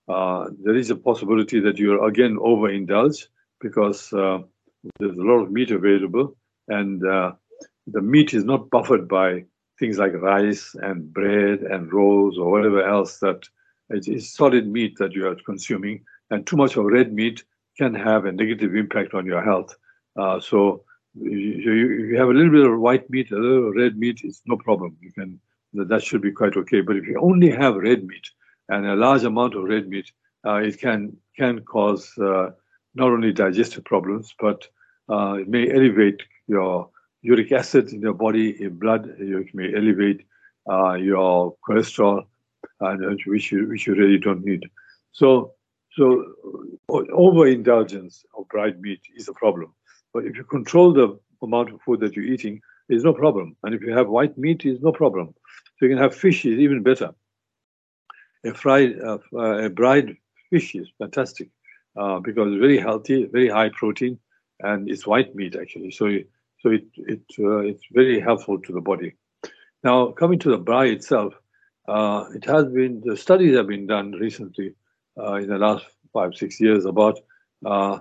[0.07, 3.27] there is a possibility that you're again overindulge
[3.59, 6.35] because there's a lot of meat available
[6.67, 9.43] and the meat is not buffered by
[9.81, 13.41] things like rice and bread and rolls or whatever else that
[13.89, 16.05] it is solid meat that you are consuming.
[16.29, 17.43] And too much of red meat
[17.77, 19.75] can have a negative impact on your health.
[20.15, 20.83] Uh, so
[21.15, 24.55] you, you, have a little bit of white meat, a little red meat, it's no
[24.55, 24.95] problem.
[25.01, 25.39] You can
[25.73, 26.81] that should be quite okay.
[26.81, 28.27] But if you only have red meat
[28.69, 30.11] and a large amount of red meat,
[30.45, 32.51] uh, it can can cause uh,
[32.93, 34.67] not only digestive problems, but
[35.09, 36.90] uh, it may elevate your
[37.21, 39.15] uric acid in your body, in blood.
[39.19, 40.25] you may elevate
[40.69, 42.25] uh, your cholesterol,
[42.79, 44.63] and which you which you really don't need.
[45.11, 45.53] So
[45.93, 46.25] so
[46.89, 49.73] overindulgence of dried meat is a problem.
[50.13, 53.55] But if you control the amount of food that you're eating, there's no problem.
[53.63, 55.33] And if you have white meat, is no problem.
[55.77, 57.11] So you can have fish is even better.
[58.45, 60.15] A fried, uh, a dried
[60.49, 61.49] fish is fantastic
[61.95, 64.19] uh, because it's very healthy, very high protein,
[64.59, 65.91] and it's white meat actually.
[65.91, 66.07] So,
[66.61, 69.15] so it it uh, it's very helpful to the body.
[69.83, 71.33] Now, coming to the braai itself,
[71.87, 74.75] uh, it has been the studies have been done recently
[75.19, 77.19] uh, in the last five six years about
[77.65, 77.99] uh,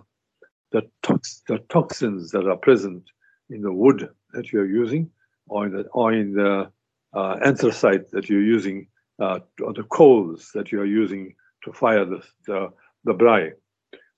[0.73, 3.05] the, tox- the toxins that are present
[3.49, 5.11] in the wood that you're using,
[5.49, 6.71] or in the or in the
[7.15, 8.87] uh, anthracite that you're using,
[9.19, 12.69] or the coals that you're using to fire the the,
[13.05, 13.53] the braai.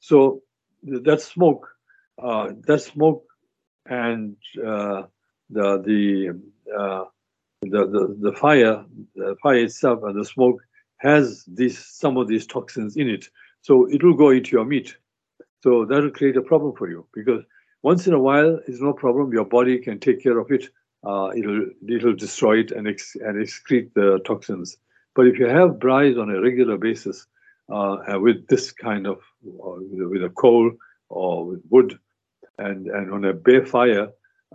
[0.00, 0.42] So
[0.82, 1.68] that smoke,
[2.20, 3.24] uh, that smoke,
[3.86, 5.02] and uh,
[5.50, 6.40] the the,
[6.78, 7.04] uh,
[7.62, 10.60] the the the fire, the fire itself, and the smoke
[10.98, 13.28] has these some of these toxins in it.
[13.62, 14.96] So it will go into your meat.
[15.62, 17.44] So that will create a problem for you because
[17.82, 19.32] once in a while is no problem.
[19.32, 20.68] Your body can take care of it.
[21.04, 24.76] Uh, it'll it'll destroy it and ex- and excrete the toxins.
[25.14, 27.26] But if you have braais on a regular basis,
[27.68, 30.70] uh, with this kind of uh, with a coal
[31.08, 31.98] or with wood
[32.66, 34.08] and and on a bare fire,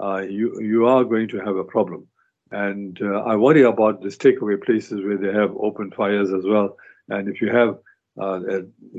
[0.04, 2.08] uh, you you are going to have a problem.
[2.52, 6.78] And uh, I worry about these takeaway places where they have open fires as well.
[7.10, 7.78] And if you have
[8.22, 8.40] uh,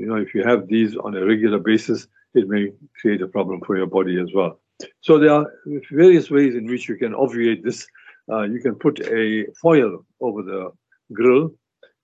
[0.01, 3.61] you know if you have these on a regular basis, it may create a problem
[3.65, 4.59] for your body as well.
[5.01, 5.45] So there are
[5.91, 7.87] various ways in which you can obviate this.
[8.31, 10.71] Uh, you can put a foil over the
[11.11, 11.51] grill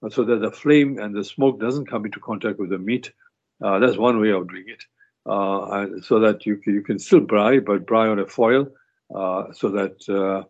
[0.10, 3.12] so that the flame and the smoke doesn't come into contact with the meat.
[3.64, 4.84] Uh, that's one way of doing it.
[5.26, 8.68] Uh, so that you you can still braai, but braai on a foil,
[9.16, 10.44] uh, so that uh,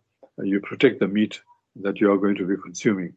[0.44, 1.40] you protect the meat
[1.82, 3.14] that you are going to be consuming.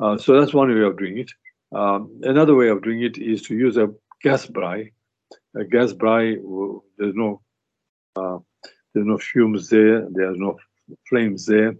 [0.00, 1.30] Uh, so that's one way of doing it.
[1.72, 3.88] Um, another way of doing it is to use a
[4.22, 4.90] gas braai.
[5.56, 6.36] A gas braai,
[6.98, 7.42] there's no
[8.92, 10.58] there's no fumes there, there's no
[11.08, 11.74] flames there,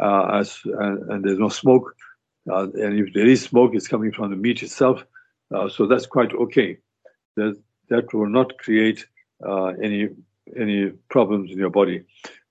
[0.00, 1.94] as and, and there's no smoke.
[2.50, 5.04] Uh, and if there is smoke, it's coming from the meat itself.
[5.54, 6.78] Uh, so that's quite okay.
[7.36, 9.06] That, that will not create
[9.46, 10.08] uh, any
[10.56, 12.04] any problems in your body.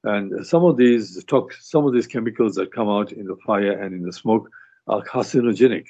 [0.03, 3.71] And some of these talk, some of these chemicals that come out in the fire
[3.71, 4.49] and in the smoke
[4.87, 5.85] are carcinogenic.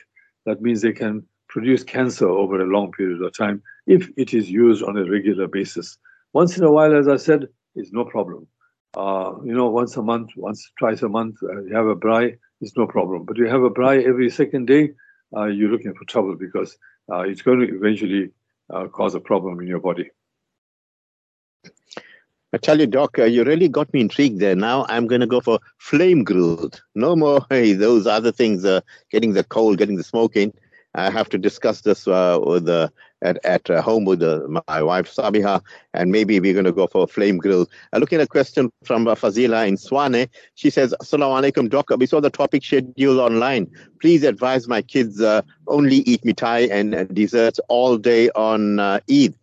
[0.45, 4.49] That means they can produce cancer over a long period of time if it is
[4.49, 5.97] used on a regular basis.
[6.33, 8.47] Once in a while, as I said, is no problem.
[8.95, 12.37] Uh, you know, once a month, once, twice a month, uh, you have a braai,
[12.61, 13.23] it's no problem.
[13.23, 14.91] But you have a braai every second day,
[15.35, 16.77] uh, you're looking for trouble because
[17.11, 18.29] uh, it's going to eventually
[18.71, 20.09] uh, cause a problem in your body.
[22.53, 24.55] I tell you, Doc, uh, you really got me intrigued there.
[24.55, 26.83] Now I'm going to go for flame grilled.
[26.93, 30.53] No more hey, those other things, uh, getting the coal, getting the smoke in.
[30.95, 32.91] I have to discuss this uh, with the
[33.23, 34.21] at, at uh, home with
[34.67, 35.61] my wife Sabiha,
[35.93, 37.67] and maybe we're going to go for a flame grill.
[37.91, 41.89] Uh, looking at a question from uh, Fazila in Tshwane, she says, Assalamu alaikum, Doc.
[41.97, 43.71] We saw the topic schedule online.
[44.01, 48.99] Please advise my kids uh, only eat mitai and uh, desserts all day on uh,
[49.09, 49.33] Eid.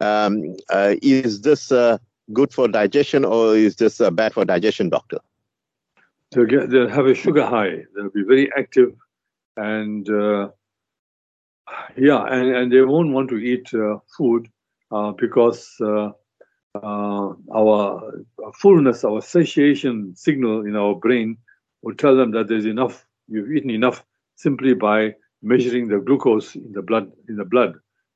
[0.00, 0.56] Um,
[1.02, 1.72] is this
[2.32, 5.18] good for digestion or is this bad for digestion, doctor?
[6.32, 7.84] So they'll have a sugar high.
[7.94, 8.94] They'll be very active
[9.56, 10.08] and
[11.96, 14.48] yeah, and, and they won't want to eat uh, food
[14.90, 16.10] uh, because uh,
[16.82, 18.12] uh, our
[18.54, 21.36] fullness, our satiation signal in our brain
[21.82, 24.04] will tell them that there's enough, you've eaten enough
[24.36, 27.10] simply by measuring the glucose in the blood.
[27.28, 27.74] In the blood.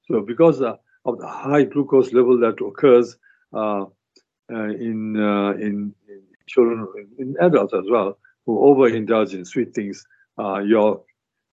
[0.08, 0.78] So because of
[1.18, 3.16] the high glucose level that occurs
[3.52, 3.86] uh,
[4.50, 6.86] in, in, in children,
[7.18, 10.04] in adults as well, who overindulge in sweet things,
[10.38, 11.02] your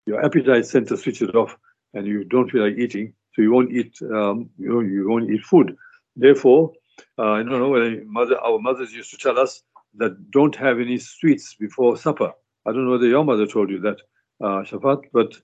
[0.07, 1.57] your appetite center switches off
[1.95, 4.01] and you don't feel like eating, so you won't eat.
[4.03, 5.77] Um, you know, you won't eat food.
[6.17, 6.73] Therefore,
[7.19, 9.63] uh, I don't know mother, our mothers used to tell us
[9.97, 12.33] that don't have any sweets before supper.
[12.67, 14.01] I don't know whether your mother told you that,
[14.41, 15.35] uh, Shafaat, but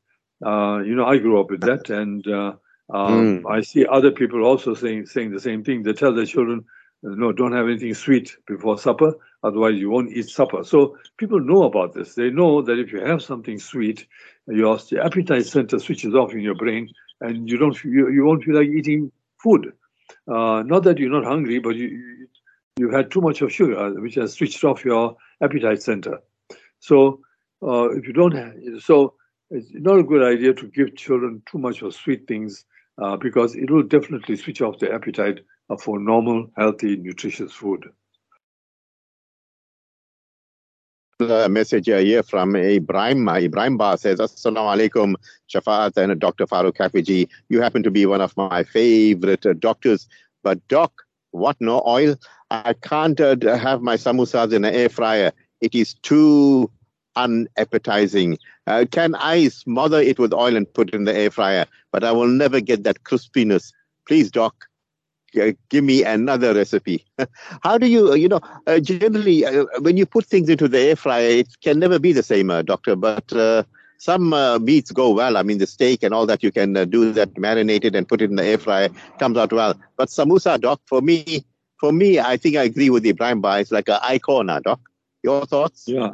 [0.45, 2.53] uh, you know, I grew up with that, and uh,
[2.93, 3.51] um, mm.
[3.51, 5.83] I see other people also saying saying the same thing.
[5.83, 6.65] They tell their children,
[7.03, 9.15] "No, don't have anything sweet before supper,
[9.47, 12.15] otherwise you won't eat supper." So people know about this.
[12.15, 14.07] They know that if you have something sweet,
[14.47, 16.89] your appetite center switches off in your brain,
[17.21, 19.11] and you don't you, you won't feel like eating
[19.43, 19.73] food.
[20.29, 21.89] Uh, not that you're not hungry, but you,
[22.79, 26.19] you have had too much of sugar, which has switched off your appetite center.
[26.81, 27.21] So
[27.63, 29.15] uh, if you don't have, so
[29.51, 32.65] it's not a good idea to give children too much of sweet things
[33.03, 35.41] uh, because it will definitely switch off their appetite
[35.81, 37.85] for normal, healthy, nutritious food.
[41.19, 43.27] A message here from Ibrahim.
[43.27, 45.15] Ibrahim Ba says, Assalamu alaikum,
[45.49, 46.45] Shafaat and Dr.
[46.45, 47.27] Farouk Hafejee.
[47.49, 50.09] You happen to be one of my favorite uh, doctors.
[50.43, 50.93] But, Doc,
[51.31, 52.17] what no oil?
[52.51, 55.33] I can't uh, have my samosas in an air fryer.
[55.63, 56.71] It is too
[57.17, 58.37] unappetizing.
[58.67, 61.65] Uh, can I smother it with oil and put it in the air fryer?
[61.93, 63.73] But I will never get that crispiness.
[64.07, 64.66] Please, Doc,
[65.69, 67.05] give me another recipe.
[67.63, 70.97] How do you, you know, uh, generally, uh, when you put things into the air
[70.97, 73.63] fryer, it can never be the same, uh, doctor, but uh,
[73.99, 75.37] some uh, meats go well.
[75.37, 78.09] I mean, the steak and all that, you can uh, do that, marinate it and
[78.09, 79.75] put it in the air fryer, comes out well.
[79.97, 81.45] But samosa, doc, for me,
[81.79, 83.61] for me, I think I agree with Ibrahim Ba.
[83.61, 84.81] It's like an icon, doc.
[85.23, 85.85] Your thoughts?
[85.87, 86.11] Yeah.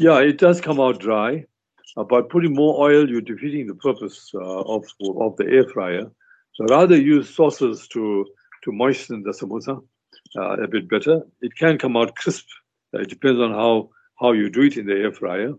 [0.00, 1.46] Yeah, it does come out dry.
[1.94, 6.10] but putting more oil, you're defeating the purpose of, of the air fryer.
[6.56, 8.24] So rather use sauces to,
[8.64, 9.82] to moisten the samosa
[10.36, 11.22] uh, a bit better.
[11.42, 12.46] It can come out crisp.
[12.94, 15.52] Uh, it depends on how, how you do it in the air fryer.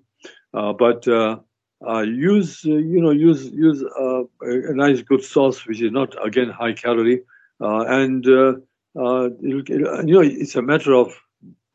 [0.55, 1.37] Uh, but uh,
[1.87, 6.15] uh, use, uh, you know, use, use a, a, nice good sauce, which is not,
[6.25, 7.21] again, high calorie.
[7.59, 8.61] and, it'll,
[8.95, 11.13] it'll, you know, it's a matter of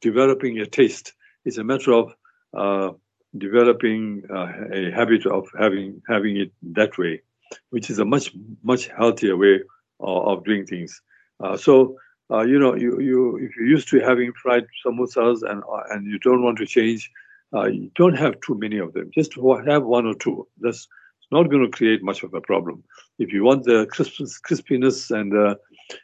[0.01, 1.13] developing a taste.
[1.45, 2.97] It's a matter of
[3.39, 7.23] developing a habit of having, having it that way
[7.71, 8.31] which is a much
[8.63, 9.61] much healthier way
[10.01, 11.01] of, of doing things.
[11.41, 11.97] Uh, so
[12.33, 16.07] uh, you know, you you if you're used to having fried samosas and uh, and
[16.07, 17.11] you don't want to change,
[17.55, 19.11] uh, you don't have too many of them.
[19.13, 19.35] Just
[19.67, 20.47] have one or two.
[20.59, 20.89] That's
[21.31, 22.85] not going to create much of a problem.
[23.19, 24.15] If you want the crisp,
[24.47, 25.57] crispiness and uh,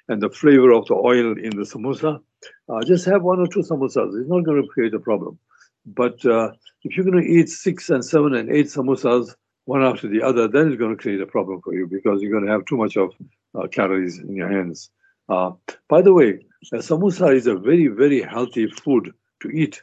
[0.09, 2.21] and the flavor of the oil in the samosa,
[2.69, 4.21] uh, just have one or two samosas.
[4.21, 5.39] It's not going to create a problem.
[5.87, 6.53] But uh,
[6.85, 9.35] if you're going to eat six and seven and eight samosas
[9.69, 12.33] one after the other, then it's going to create a problem for you because you're
[12.33, 13.13] going to have too much of
[13.55, 14.91] uh, calories in your hands.
[15.29, 15.51] Uh,
[15.91, 16.39] by the way,
[16.73, 19.13] samosa is a very, very healthy food
[19.43, 19.83] to eat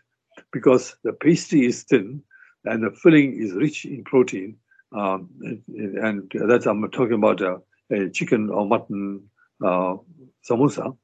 [0.51, 2.23] because the pastry is thin
[2.63, 4.57] and the filling is rich in protein.
[4.91, 7.61] Um, and, and, that's, I'm talking about a,
[7.91, 9.29] a chicken or mutton
[9.63, 9.97] uh,
[10.49, 10.97] samosa.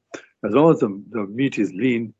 [0.44, 2.14] As long as the, the meat is lean,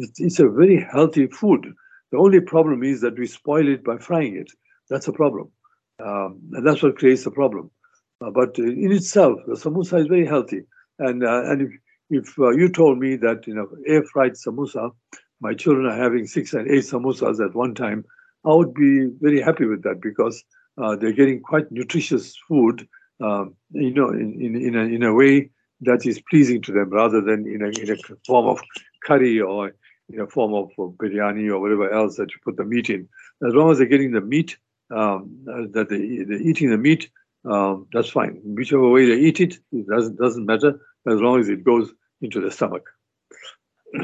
[0.00, 1.72] it's, it's a very healthy food.
[2.10, 4.50] The only problem is that we spoil it by frying it.
[4.90, 5.52] That's a problem.
[5.98, 7.70] Um, and that's what creates the problem.
[8.20, 10.62] Uh, but in itself, the samosa is very healthy.
[10.98, 11.70] And uh, and if,
[12.10, 14.92] if uh, you told me that you know air fried samosa,
[15.40, 18.04] my children are having six and eight samosas at one time,
[18.44, 20.44] I would be very happy with that because
[20.78, 22.86] uh, they're getting quite nutritious food,
[23.20, 25.50] um, you know, in, in, in, a, in a way
[25.82, 28.60] that is pleasing to them rather than in a, in a form of
[29.04, 29.72] curry or
[30.08, 33.08] in a form of biryani or whatever else that you put the meat in.
[33.46, 34.56] As long as they're getting the meat
[34.92, 35.38] um,
[35.72, 37.10] that they, they're eating the meat,
[37.44, 38.40] um, that's fine.
[38.44, 42.40] Whichever way they eat it, it doesn't, doesn't matter as long as it goes into
[42.40, 42.88] the stomach.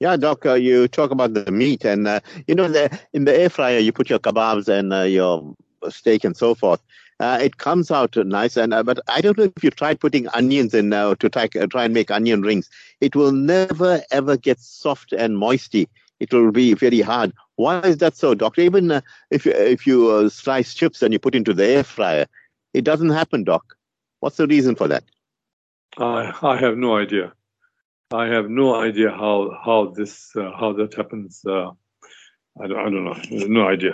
[0.00, 3.34] yeah, Doc, uh, you talk about the meat, and uh, you know, the, in the
[3.34, 5.54] air fryer, you put your kebabs and uh, your
[5.88, 6.82] steak and so forth.
[7.18, 10.28] Uh, it comes out nice, and uh, but I don't know if you tried putting
[10.28, 12.68] onions in uh, to try, try and make onion rings.
[13.00, 15.88] It will never ever get soft and moisty.
[16.20, 17.32] It will be very hard.
[17.56, 18.60] Why is that so, doctor?
[18.60, 19.00] Even uh,
[19.30, 22.26] if if you uh, slice chips and you put into the air fryer,
[22.74, 23.76] it doesn't happen, doc.
[24.20, 25.04] What's the reason for that?
[25.96, 27.32] I I have no idea.
[28.12, 31.42] I have no idea how how this uh, how that happens.
[31.44, 31.70] Uh,
[32.62, 33.46] I don't I don't know.
[33.48, 33.92] No idea.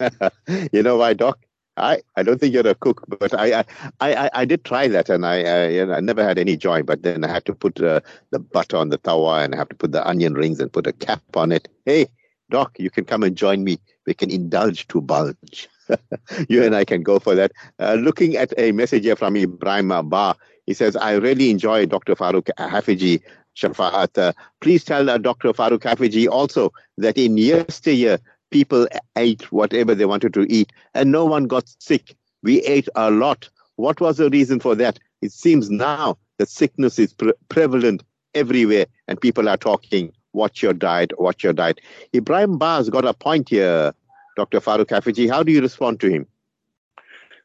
[0.72, 1.38] you know why, doc?
[1.76, 3.64] I, I don't think you're a cook, but I I,
[4.00, 6.82] I, I did try that, and I I, you know, I never had any joy.
[6.82, 9.68] But then I had to put uh, the butter on the tawa, and I have
[9.70, 11.68] to put the onion rings and put a cap on it.
[11.86, 12.08] Hey,
[12.50, 13.78] Doc, you can come and join me.
[14.06, 15.68] We can indulge to bulge.
[16.48, 17.52] you and I can go for that.
[17.78, 20.34] Uh, looking at a message here from Ibrahim Ba,
[20.66, 22.14] he says, I really enjoy Dr.
[22.14, 23.22] Farouk Hafejee,
[23.56, 24.18] Shafaat.
[24.18, 25.52] Uh, please tell uh, Dr.
[25.52, 28.18] Farouk Hafejee also that in yesteryear,
[28.50, 28.86] people
[29.16, 32.16] ate whatever they wanted to eat and no one got sick.
[32.42, 33.48] We ate a lot.
[33.76, 34.98] What was the reason for that?
[35.22, 38.02] It seems now that sickness is pre- prevalent
[38.34, 41.80] everywhere and people are talking watch your diet, watch your diet.
[42.14, 43.92] Ibrahim Ba's got a point here,
[44.36, 44.60] Dr.
[44.60, 45.30] Farouk Hafejee.
[45.30, 46.26] How do you respond to him?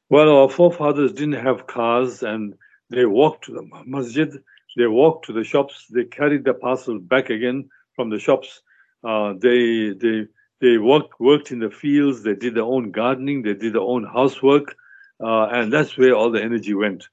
[0.09, 2.53] Well, our forefathers didn't have cars and
[2.89, 4.31] they walked to the masjid,
[4.77, 8.61] they walked to the shops, they carried the parcels back again from the shops.
[9.03, 10.27] Uh, they they
[10.61, 14.03] they worked worked in the fields, they did their own gardening, they did their own
[14.03, 14.75] housework,
[15.23, 17.07] uh, and that's where all the energy went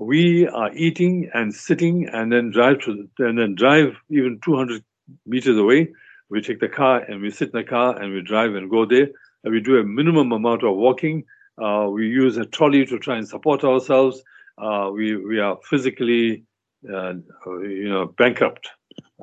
[0.00, 4.82] we are eating and sitting and then drive to and then drive even 200
[5.26, 5.88] meters away.
[6.28, 8.86] We take the car and we sit in the car and we drive and go
[8.86, 9.08] there.
[9.44, 11.24] we do a minimum amount of walking.
[11.60, 14.22] Uh, we use a trolley to try and support ourselves.
[14.58, 16.44] Uh, we we are physically,
[16.92, 17.14] uh,
[17.46, 18.68] you know, bankrupt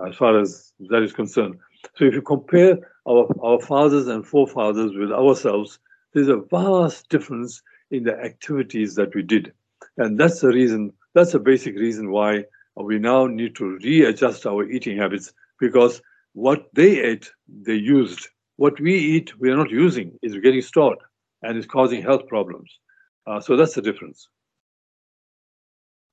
[0.07, 1.55] as far as that is concerned.
[1.95, 2.77] So if you compare
[3.07, 5.79] our our fathers and forefathers with ourselves,
[6.13, 7.61] there's a vast difference
[7.91, 9.53] in the activities that we did,
[9.97, 10.93] and that's the reason.
[11.13, 16.01] That's the basic reason why we now need to readjust our eating habits because
[16.33, 18.27] what they ate, they used.
[18.57, 20.97] What we eat, we are not using, is getting stored
[21.41, 22.79] and is causing health problems.
[23.25, 24.27] Uh, so that's the difference.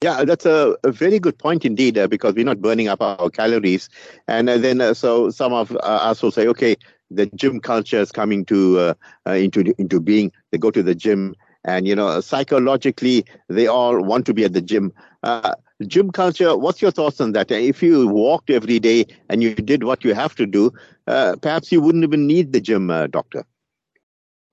[0.02, 3.30] Yeah, that's a, a very good point indeed, uh, because we're not burning up our
[3.30, 3.88] calories.
[4.28, 6.76] And uh, then, uh, so some of uh, us will say, okay,
[7.10, 8.94] the gym culture is coming to
[9.26, 10.32] uh, into into being.
[10.50, 11.34] They go to the gym,
[11.64, 14.92] and you know, psychologically, they all want to be at the gym.
[15.84, 16.56] Gym culture.
[16.56, 17.50] What's your thoughts on that?
[17.50, 20.72] If you walked every day and you did what you have to do,
[21.06, 23.44] perhaps you wouldn't even need the gym, doctor.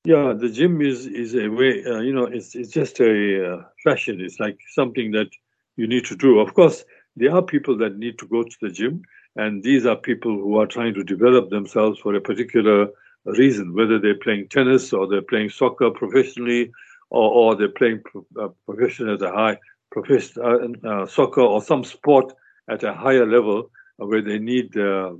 [0.03, 1.83] Yeah, the gym is is a way.
[1.85, 4.19] Uh, you know, it's it's just a uh, fashion.
[4.19, 5.29] It's like something that
[5.75, 6.39] you need to do.
[6.39, 6.83] Of course,
[7.15, 9.03] there are people that need to go to the gym,
[9.35, 12.87] and these are people who are trying to develop themselves for a particular
[13.25, 16.71] reason, whether they're playing tennis or they're playing soccer professionally,
[17.11, 19.57] or, or they're playing pro- uh, at a high
[19.91, 22.33] professional uh, uh, soccer or some sport
[22.69, 25.11] at a higher level where they need uh,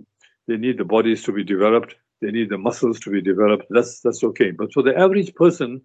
[0.48, 3.66] they need the bodies to be developed they need the muscles to be developed.
[3.70, 4.52] That's that's okay.
[4.52, 5.82] But for the average person,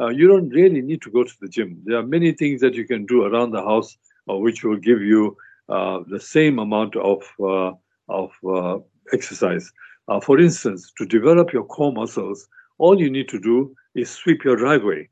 [0.00, 1.80] uh, you don't really need to go to the gym.
[1.84, 3.96] There are many things that you can do around the house,
[4.30, 5.36] uh, which will give you
[5.68, 7.72] uh, the same amount of uh,
[8.08, 8.78] of uh,
[9.12, 9.70] exercise.
[10.08, 12.48] Uh, for instance, to develop your core muscles,
[12.78, 15.08] all you need to do is sweep your driveway.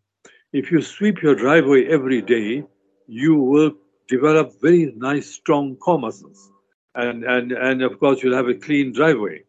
[0.53, 2.65] If you sweep your driveway every day,
[3.07, 3.73] you will
[4.09, 6.51] develop very nice, strong core muscles,
[6.95, 9.43] and and and of course you'll have a clean driveway.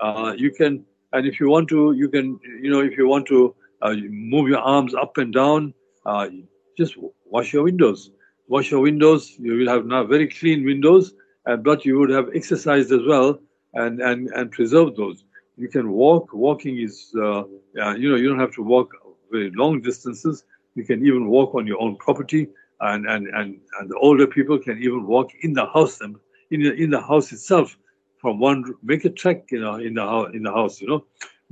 [0.00, 3.26] Uh, you can, and if you want to, you can, you know, if you want
[3.26, 5.74] to uh, move your arms up and down,
[6.06, 6.28] uh,
[6.76, 6.96] just
[7.26, 8.10] wash your windows.
[8.48, 9.34] Wash your windows.
[9.38, 11.12] You will have now very clean windows,
[11.46, 13.38] and but you would have exercised as well,
[13.74, 15.24] and and and preserve those.
[15.56, 16.32] You can walk.
[16.32, 17.42] Walking is, uh,
[17.74, 18.92] you know, you don't have to walk
[19.30, 20.44] very long distances.
[20.74, 22.48] You can even walk on your own property,
[22.80, 26.16] and and and, and the older people can even walk in the house and
[26.50, 27.76] in the, in the house itself
[28.20, 31.04] from one make a trek you know in the house in the house you know.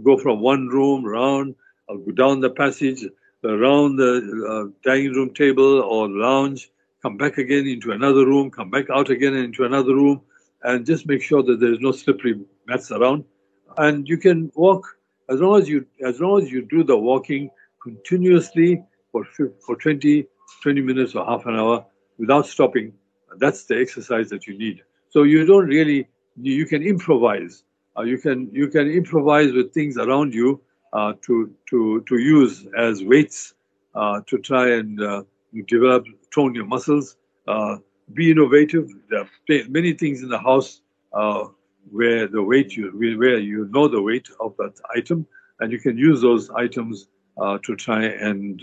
[0.03, 1.55] Go from one room around
[1.89, 3.03] or go down the passage
[3.45, 4.12] around the
[4.51, 6.70] uh, dining room table or lounge
[7.03, 10.20] come back again into another room come back out again into another room
[10.66, 13.24] and just make sure that there's no slippery mats around.
[13.79, 14.85] And you can walk
[15.29, 17.51] as long as you as long as you do the walking
[17.83, 19.24] continuously for
[19.64, 20.27] for 20
[20.62, 21.84] 20 minutes or half an hour
[22.18, 22.92] without stopping
[23.38, 26.09] that's the exercise that you need so you don't really
[26.40, 27.64] you can improvise.
[27.96, 30.61] Uh, you can you can improvise with things around you
[30.92, 33.54] uh, to to to use as weights
[33.94, 35.22] uh, to try and uh,
[35.66, 36.04] develop
[36.34, 37.16] tone your muscles.
[37.48, 37.76] Uh,
[38.12, 38.88] be innovative.
[39.11, 40.82] There are many things in the house
[41.12, 41.46] uh,
[41.90, 45.26] where the weight you where you know the weight of that item,
[45.61, 48.61] and you can use those items to try and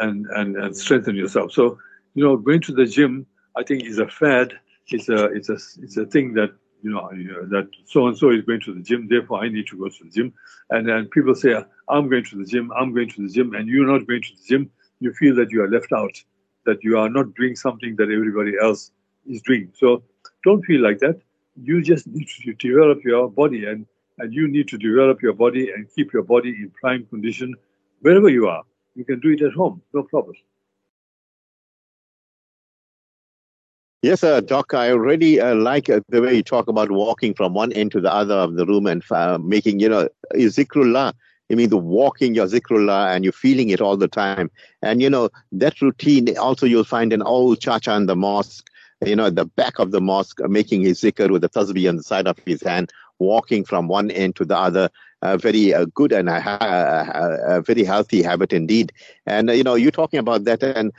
[0.00, 1.52] and and and strengthen yourself.
[1.52, 1.78] So
[2.14, 3.26] you know, going to the gym,
[3.56, 4.52] I think, is a fad
[4.90, 6.50] it's a it's a it's a thing that
[6.82, 9.66] you know uh, that so and so is going to the gym, therefore I need
[9.68, 10.32] to go to the gym.
[10.70, 11.54] And then people say,
[11.88, 14.28] I'm going to the gym, I'm going to the gym, and you're not going to
[14.36, 14.70] the gym.
[15.00, 16.22] You feel that you are left out,
[16.66, 18.90] that you are not doing something that everybody else
[19.26, 19.70] is doing.
[19.74, 20.02] So
[20.44, 21.20] don't feel like that.
[21.60, 23.86] You just need to develop your body, and
[24.18, 27.54] and you need to develop your body and keep your body in prime condition
[28.00, 28.64] wherever you are.
[28.98, 30.34] You can do it at home, no problem.
[34.02, 37.54] Yes, uh, Doc, I really uh, like uh, the way you talk about walking from
[37.54, 41.12] one end to the other of the room and uh, making, you know, zikrullah.
[41.48, 44.50] I mean, the walking your zikrullah and you're feeling it all the time.
[44.82, 48.68] And, you know, that routine also you'll find an old chacha in the mosque,
[49.06, 51.98] you know, at the back of the mosque, making his zikr with the tasbih on
[51.98, 54.90] the side of his hand, walking from one end to the other.
[55.22, 58.92] A very uh, good and a, very healthy habit indeed.
[59.26, 60.62] And, you know, you're talking about that.
[60.62, 60.92] And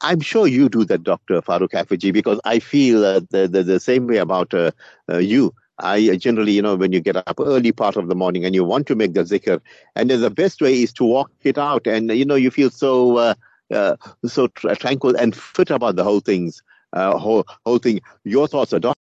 [0.00, 1.42] I'm sure you do that, Dr.
[1.42, 4.70] Farouk Hafejee, because I feel uh, the, the, the same way about uh,
[5.10, 5.54] uh, you.
[5.82, 8.64] I generally, you know, when you get up early part of the morning and you
[8.64, 9.60] want to make the zikr,
[9.96, 13.16] and the best way is to walk it out, and you know, you feel so
[13.16, 13.34] uh,
[13.72, 13.96] uh,
[14.26, 18.00] so tr- tranquil and fit about the whole things, uh, whole whole thing.
[18.24, 18.98] Your thoughts, are Doctor?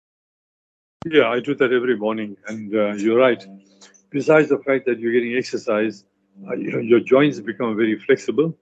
[1.05, 3.45] Yeah, I do that every morning, and you're right.
[4.13, 6.05] Besides the fact that you're getting exercise,
[6.57, 8.55] your joints become very flexible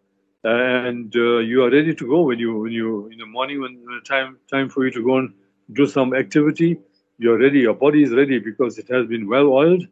[0.43, 3.74] and uh, you are ready to go when you when you in the morning when
[3.86, 5.32] the time time for you to go and
[5.74, 6.80] do some activity
[7.20, 9.84] you're ready your body is ready because it has been well oiled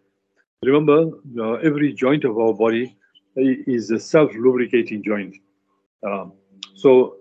[0.64, 2.96] remember, uh, every joint of our body
[3.36, 5.36] is a self-lubricating joint.
[6.06, 6.34] Um,
[6.76, 7.16] so,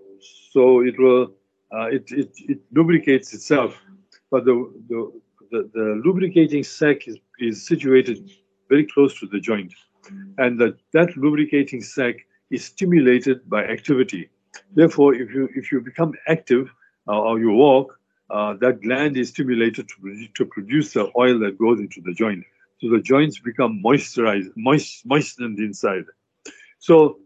[0.51, 1.33] so it will
[1.71, 3.79] uh, it, it it lubricates itself,
[4.31, 4.55] but the
[4.89, 5.11] the
[5.51, 8.29] the, the lubricating sac is, is situated
[8.69, 9.73] very close to the joint,
[10.37, 12.15] and that that lubricating sac
[12.49, 14.29] is stimulated by activity.
[14.73, 16.69] Therefore, if you if you become active
[17.07, 21.57] uh, or you walk, uh, that gland is stimulated to, to produce the oil that
[21.57, 22.43] goes into the joint.
[22.79, 26.05] So the joints become moisturized, moist, moistened inside.
[26.79, 27.19] So,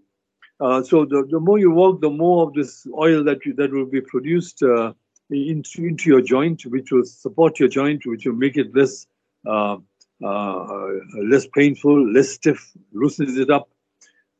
[0.59, 3.71] uh, so the, the more you walk, the more of this oil that you, that
[3.71, 4.93] will be produced uh,
[5.34, 9.07] into, into your joint, which will support your joint, which will make it less
[9.45, 9.77] uh,
[10.23, 10.88] uh
[11.21, 13.69] less painful, less stiff, loosens it up.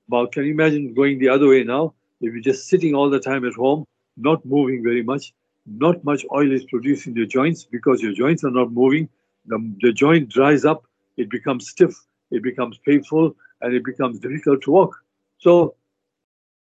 [0.08, 1.94] But can you imagine going the other way now?
[2.22, 3.86] If you're just sitting all the time at home,
[4.16, 5.34] not moving very much,
[5.66, 9.10] not much oil is produced in your joints because your joints are not moving.
[9.46, 10.86] The, the joint dries up,
[11.18, 11.96] it becomes stiff,
[12.32, 14.96] it becomes painful, and it becomes difficult to walk.
[15.38, 15.76] So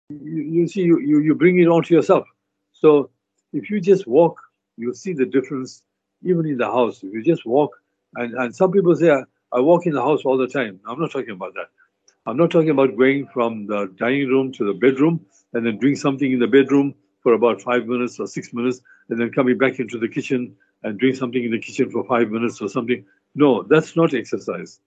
[0.09, 2.27] you, you see, you, you, you bring it onto yourself.
[2.73, 3.09] So
[3.55, 4.41] if you just walk,
[4.77, 5.81] you'll see the difference
[6.23, 7.03] even in the house.
[7.03, 7.71] If you just walk,
[8.15, 10.79] and, and some people say, I, I walk in the house all the time.
[10.85, 11.69] I'm not talking about that.
[12.25, 15.95] I'm not talking about going from the dining room to the bedroom and then doing
[15.95, 19.79] something in the bedroom for about five minutes or six minutes and then coming back
[19.79, 23.05] into the kitchen and doing something in the kitchen for five minutes or something.
[23.35, 24.79] No, that's not exercise.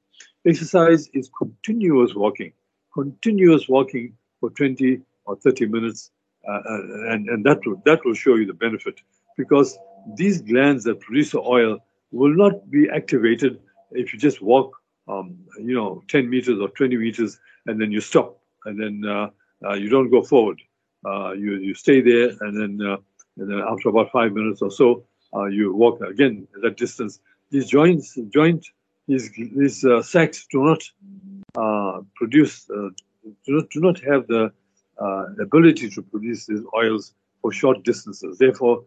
[0.47, 2.53] Exercise is continuous walking,
[2.93, 6.11] continuous walking for 20 or 30 minutes,
[6.49, 9.01] uh, uh, and, and that, will, that will show you the benefit
[9.37, 9.79] because
[10.17, 11.79] these glands that produce the oil
[12.11, 13.61] will not be activated
[13.93, 14.77] if you just walk,
[15.09, 19.29] um, you know, 10 meters or 20 meters and then you stop and then uh,
[19.67, 20.61] uh, you don't go forward.
[21.05, 22.99] Uh, you you stay there, and then
[23.37, 25.05] and then after about five minutes or so,
[25.51, 27.21] you walk again that distance.
[27.51, 28.67] These joints, joint,
[29.07, 30.83] these these sacs do not
[32.17, 32.93] produce, do
[33.49, 34.53] not do not have the
[35.41, 38.39] ability to produce these oils for short distances.
[38.39, 38.85] Therefore,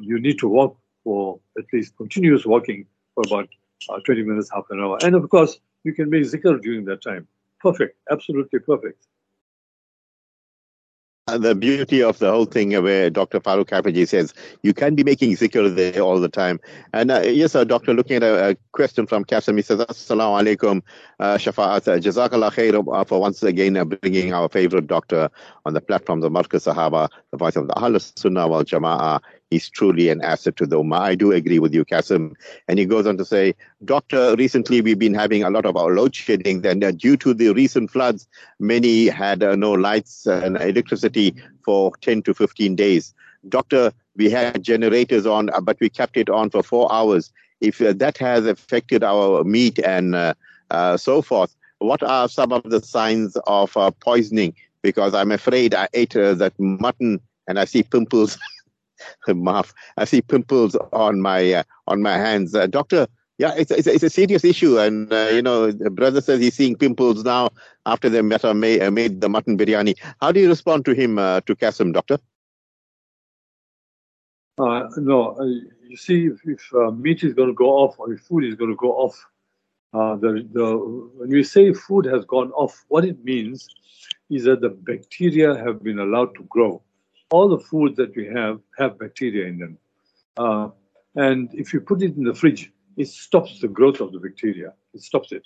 [0.00, 3.48] you need to walk for at least continuous walking for about
[3.90, 4.98] uh, 20 minutes, half an hour.
[5.02, 7.28] And of course, you can make zikr during that time.
[7.60, 9.06] Perfect, absolutely perfect.
[11.38, 13.40] The beauty of the whole thing where Dr.
[13.40, 16.60] Farouk Hafejee says you can be making zikr there all the time.
[16.92, 20.56] And uh, yes, uh, Doctor, looking at a, a, question from Kasim, he says, Assalamu
[20.56, 20.82] alaikum,
[21.20, 21.88] uh, Shafaat.
[21.88, 25.30] Uh, Jazakallah khair uh, for once again uh, bringing our favorite doctor
[25.64, 29.20] on the platform, the Markaz Sahaba, the voice of the Ahl Sunnah wal Jama'ah.
[29.54, 30.98] He's truly an asset to the Ummah.
[30.98, 32.34] I do agree with you, Kasim.
[32.66, 35.94] And he goes on to say, Doctor, recently we've been having a lot of our
[35.94, 36.66] load shedding.
[36.66, 38.26] And uh, due to the recent floods,
[38.58, 43.14] many had uh, no lights and electricity for 10 to 15 days.
[43.48, 47.32] Doctor, we had generators on, uh, but we kept it on for four hours.
[47.60, 50.34] If uh, that has affected our meat and uh,
[50.70, 54.56] uh, so forth, what are some of the signs of poisoning?
[54.82, 58.36] Because I'm afraid I ate that mutton and I see pimples
[59.28, 59.72] mouth.
[59.96, 62.54] I see pimples on my uh, on my hands.
[62.54, 63.06] Uh, doctor,
[63.38, 66.54] yeah, it's, it's, it's a serious issue, and uh, you know, the brother says he's
[66.54, 67.50] seeing pimples now
[67.86, 69.96] after the meta made, uh, made the mutton biryani.
[70.20, 72.18] How do you respond to him, uh, to Kasim, doctor?
[74.56, 78.44] Uh, no, you see, if, if meat is going to go off or if food
[78.44, 79.26] is going to go off,
[79.92, 80.76] the, the
[81.16, 83.68] when we say food has gone off, what it means
[84.30, 86.80] is that the bacteria have been allowed to grow
[87.34, 89.74] all the foods that we have have bacteria in them.
[90.44, 90.68] Uh,
[91.26, 92.62] and if you put it in the fridge,
[93.02, 94.70] it stops the growth of the bacteria.
[94.96, 95.44] It stops it.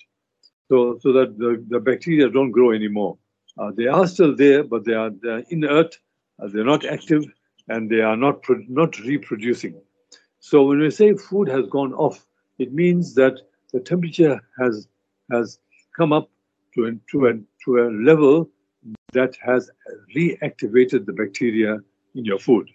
[0.68, 3.16] So, so that the, the bacteria don't grow anymore.
[3.58, 5.10] Uh, they are still there, but they are,
[5.48, 5.98] inert,
[6.38, 7.24] uh, they're not active,
[7.68, 9.74] and they are not, pro- not reproducing.
[10.40, 12.26] So when we say food has gone off,
[12.58, 13.34] it means that
[13.72, 14.88] the temperature has,
[15.32, 15.58] has
[15.96, 16.28] come up
[16.74, 17.32] to, to, a,
[17.64, 18.50] to a level
[19.12, 19.70] that has
[20.14, 21.78] reactivated the bacteria
[22.14, 22.70] in your food.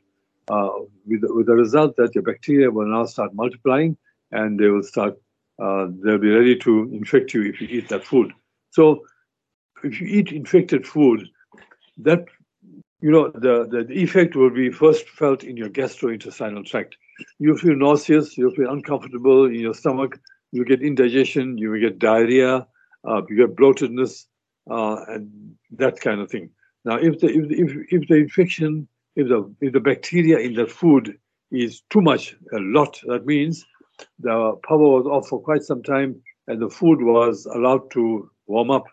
[0.49, 0.69] Uh,
[1.05, 3.95] with, with the result that your bacteria will now start multiplying
[4.31, 5.15] and they will start,
[5.61, 8.33] uh, they'll be ready to infect you if you eat that food.
[8.71, 9.03] So
[9.83, 11.27] if you eat infected food,
[11.97, 12.25] that,
[13.01, 16.97] you know, the, the, effect will be first felt in your gastrointestinal tract.
[17.37, 20.19] You feel nauseous, you feel uncomfortable in your stomach,
[20.51, 22.67] you get indigestion, you will get diarrhea,
[23.07, 24.25] uh, you get bloatedness,
[24.67, 26.49] and that kind of thing.
[26.85, 30.67] Now, if the if, if, if the infection, if the if the bacteria in the
[30.67, 31.17] food
[31.51, 33.65] is too much, a lot, that means
[34.19, 38.71] the power was off for quite some time, and the food was allowed to warm
[38.71, 38.85] up,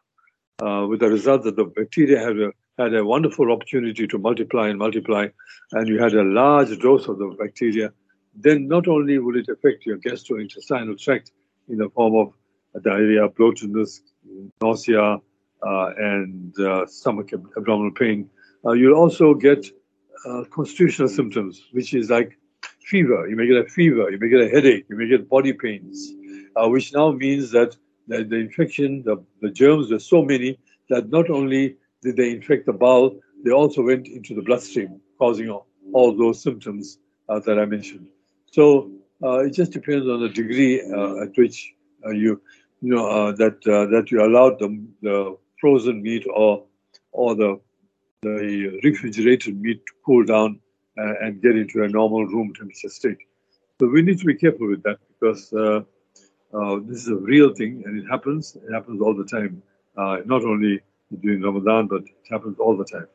[0.63, 4.69] uh, with the result that the bacteria had a had a wonderful opportunity to multiply
[4.69, 5.27] and multiply,
[5.73, 7.93] and you had a large dose of the bacteria.
[8.35, 11.33] Then not only will it affect your gastrointestinal tract
[11.69, 14.01] in the form of diarrhea, bloatedness,
[14.63, 15.19] nausea, uh,
[15.63, 18.29] and uh, stomach ab- abdominal pain.
[18.65, 19.67] Uh, you'll also get
[20.27, 22.39] uh, constitutional symptoms, which is like
[22.83, 23.29] fever.
[23.29, 26.13] You may get a fever, you may get a headache, you may get body pains,
[26.57, 27.77] uh, which now means that
[28.09, 30.59] the, the infection, the, the germs were so many
[30.89, 35.49] that not only did they infect the bowel, they also went into the bloodstream, causing
[35.49, 36.99] all, all those symptoms
[37.29, 38.09] uh, that I mentioned.
[38.51, 38.91] So
[39.23, 41.73] uh, it just depends on the degree uh, at which
[42.05, 42.41] uh, you,
[42.81, 46.65] you know, uh, that uh, that you allowed the, the frozen meat or
[47.13, 47.61] or the
[48.23, 50.61] the refrigerated meat to cool down
[50.99, 53.19] uh, and get into a normal room temperature state.
[53.81, 55.81] So we need to be careful with that because uh,
[56.53, 58.57] uh, this is a real thing and it happens.
[58.57, 59.63] It happens all the time,
[59.97, 60.81] not only
[61.23, 63.07] during Ramadan, but it happens all the time.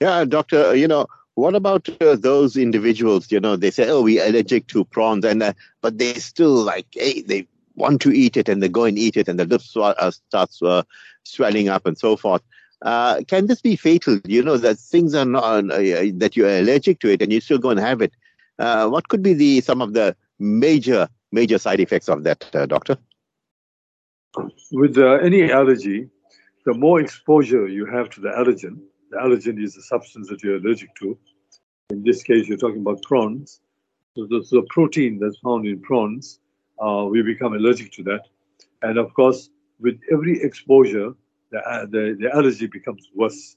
[0.00, 3.30] Yeah, doctor, you know, what about uh, those individuals?
[3.30, 6.86] You know, they say, "Oh, we're allergic to prawns," and uh, but they still like,
[6.92, 9.76] hey, they want to eat it, and they go and eat it, and the lips
[9.76, 10.82] uh, starts uh,
[11.24, 12.42] swelling up and so forth.
[12.82, 14.18] Uh, can this be fatal?
[14.26, 15.78] You know that things are not uh,
[16.14, 18.12] that you're allergic to it, and you still go and have it.
[18.56, 22.96] what could be the some of the major major side effects of that, doctor?
[24.72, 26.08] With any allergy,
[26.64, 30.56] the more exposure you have to the allergen, the allergen is the substance that you're
[30.56, 31.18] allergic to.
[31.90, 33.60] In this case, you're talking about prawns.
[34.16, 36.38] So the, the protein that's found in prawns,
[36.78, 38.22] uh, we become allergic to that.
[38.82, 39.50] And of course,
[39.80, 41.14] with every exposure,
[41.50, 43.56] the, uh, the, the allergy becomes worse.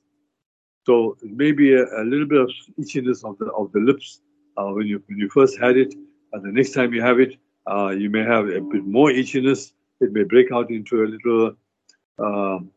[0.85, 4.21] So it may be a, a, little bit of itchiness of the of the lips
[4.57, 5.95] uh, when you when you first had it,
[6.33, 7.37] and the next time you have it,
[7.71, 9.71] uh, you may have a bit more itchiness.
[9.99, 11.55] It may break out into a little
[12.19, 12.69] um,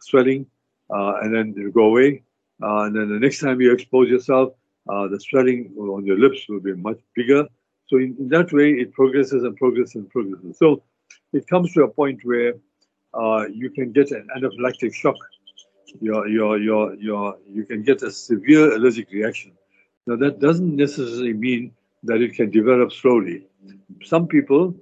[0.00, 0.46] swelling,
[0.90, 2.22] uh, and then it'll go away.
[2.62, 4.54] Uh, and then the next time you expose yourself,
[4.86, 7.46] the swelling on your lips will be much bigger.
[7.86, 10.58] So in, in, that way, it progresses and progresses and progresses.
[10.58, 10.82] So
[11.32, 12.54] it comes to a point where
[13.12, 15.16] uh, you can get an anaphylactic shock.
[16.00, 19.52] Your, your, your, your, you can get a severe allergic reaction.
[20.06, 21.72] Now that doesn't necessarily mean
[22.02, 23.46] that it can develop slowly.
[24.04, 24.74] Some people,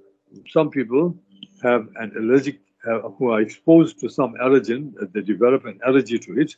[0.49, 1.15] some people
[1.61, 6.19] have an allergic uh, who are exposed to some allergen, uh, they develop an allergy
[6.19, 6.55] to it,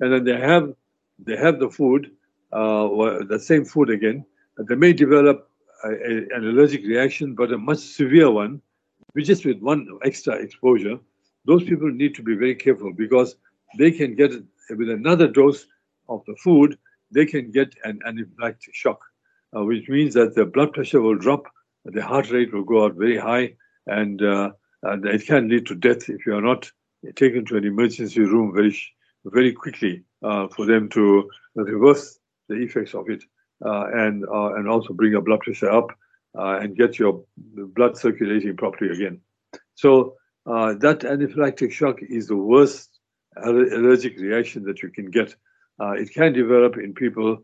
[0.00, 0.74] and then they have
[1.18, 2.10] they have the food,
[2.52, 2.86] uh,
[3.24, 4.26] the same food again.
[4.58, 5.48] They may develop
[5.84, 5.88] a,
[6.34, 8.60] an allergic reaction, but a much severe one,
[9.16, 10.98] just with one extra exposure.
[11.44, 13.36] Those people need to be very careful because
[13.78, 14.32] they can get
[14.70, 15.66] with another dose
[16.08, 16.78] of the food,
[17.10, 19.00] they can get an anaphylactic shock,
[19.56, 21.44] uh, which means that the blood pressure will drop,
[21.84, 23.54] the heart rate will go out very high,
[23.86, 24.50] and uh,
[24.82, 26.70] and it can lead to death if you are not
[27.14, 28.76] taken to an emergency room very,
[29.24, 32.18] very quickly uh, for them to reverse
[32.48, 33.24] the effects of it
[33.60, 35.88] and uh, and also bring your blood pressure up
[36.38, 37.24] uh, and get your
[37.74, 39.20] blood circulating properly again.
[39.74, 42.90] So uh, that anaphylactic shock is the worst
[43.44, 45.34] allergic reaction that you can get.
[45.80, 47.38] Uh, it can develop in people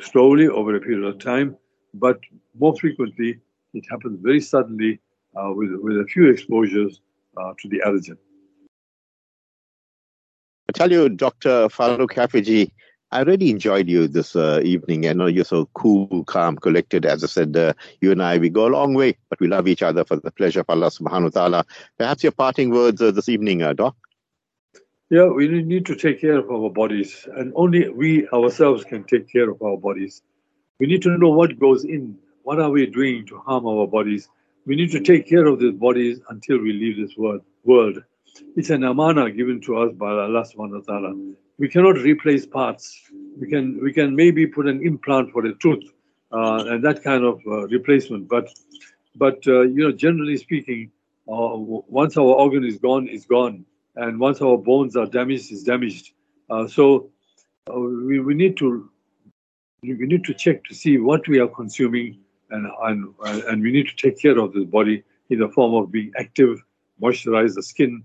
[0.00, 1.56] slowly over a period of time,
[1.94, 2.18] but
[2.58, 3.38] more frequently
[3.74, 5.00] it happens very suddenly
[5.36, 7.00] uh, with, with a few exposures
[7.36, 8.16] uh, to the allergen.
[10.68, 11.68] I tell you, Dr.
[11.68, 12.70] Farouk Hafejee,
[13.12, 15.06] I really enjoyed you this uh, evening.
[15.06, 17.04] I know you're so cool, calm, collected.
[17.04, 19.68] As I said, uh, you and I, we go a long way, but we love
[19.68, 21.66] each other for the pleasure of Allah subhanahu wa ta'ala.
[21.98, 23.94] Perhaps your parting words uh, this evening, uh, Doc?
[25.10, 29.30] Yeah, we need to take care of our bodies, and only we ourselves can take
[29.30, 30.22] care of our bodies.
[30.80, 32.16] We need to know what goes in.
[32.44, 34.30] What are we doing to harm our bodies?
[34.64, 37.42] We need to take care of these bodies until we leave this world.
[37.62, 38.02] world.
[38.56, 41.14] It's an amana given to us by Allah subhanahu wa ta'ala.
[41.62, 43.00] We cannot replace parts.
[43.38, 45.84] We can we can maybe put an implant for a tooth
[46.32, 48.28] uh, and that kind of uh, replacement.
[48.28, 48.48] But
[49.14, 50.90] but uh, you know, generally speaking,
[51.28, 51.54] uh,
[52.00, 56.10] once our organ is gone, it's gone, and once our bones are damaged, it's damaged.
[56.50, 57.10] Uh, so
[57.72, 58.90] uh, we, we need to
[59.84, 62.18] we need to check to see what we are consuming
[62.50, 65.92] and, and, and we need to take care of this body in the form of
[65.92, 66.60] being active,
[67.00, 68.02] moisturize the skin,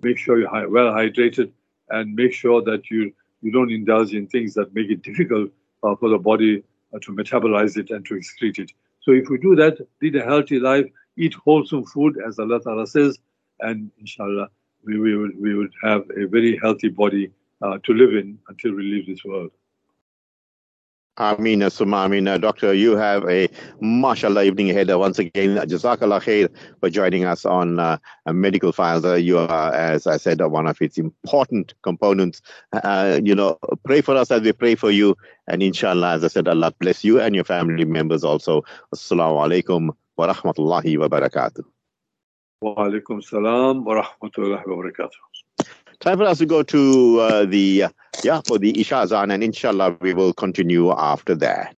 [0.00, 1.50] make sure you're well hydrated,
[1.90, 3.12] and make sure that you,
[3.42, 5.50] you don't indulge in things that make it difficult
[5.82, 6.62] uh, for the body
[6.94, 8.72] uh, to metabolize it and to excrete it.
[9.00, 10.86] So if we do that, lead a healthy life,
[11.16, 13.18] eat wholesome food, as Allah Ta'ala says,
[13.60, 14.48] and inshallah,
[14.84, 17.30] we, we, will, we would have a very healthy body
[17.62, 19.50] uh, to live in until we leave this world.
[21.18, 22.38] Amina Suma Amina.
[22.38, 23.48] Doctor, you have a
[23.80, 24.88] mashallah evening ahead.
[24.88, 26.48] Once again, Jazakallah khair
[26.80, 29.04] for joining us on uh, Medical Files.
[29.04, 32.40] Uh, you are, as I said, one of its important components.
[32.72, 35.16] Uh, you know, pray for us as we pray for you.
[35.46, 38.62] And inshallah, as I said, Allah bless you and your family members also.
[38.94, 41.64] Assalamu alaikum wa rahmatullahi wa barakatuh.
[42.62, 45.29] Wa alaikum salam wa rahmatullahi wa barakatuh.
[46.00, 47.88] Time for us to go to uh, the, uh,
[48.22, 51.76] yeah, for the Isha Azan, and inshallah we will continue after that.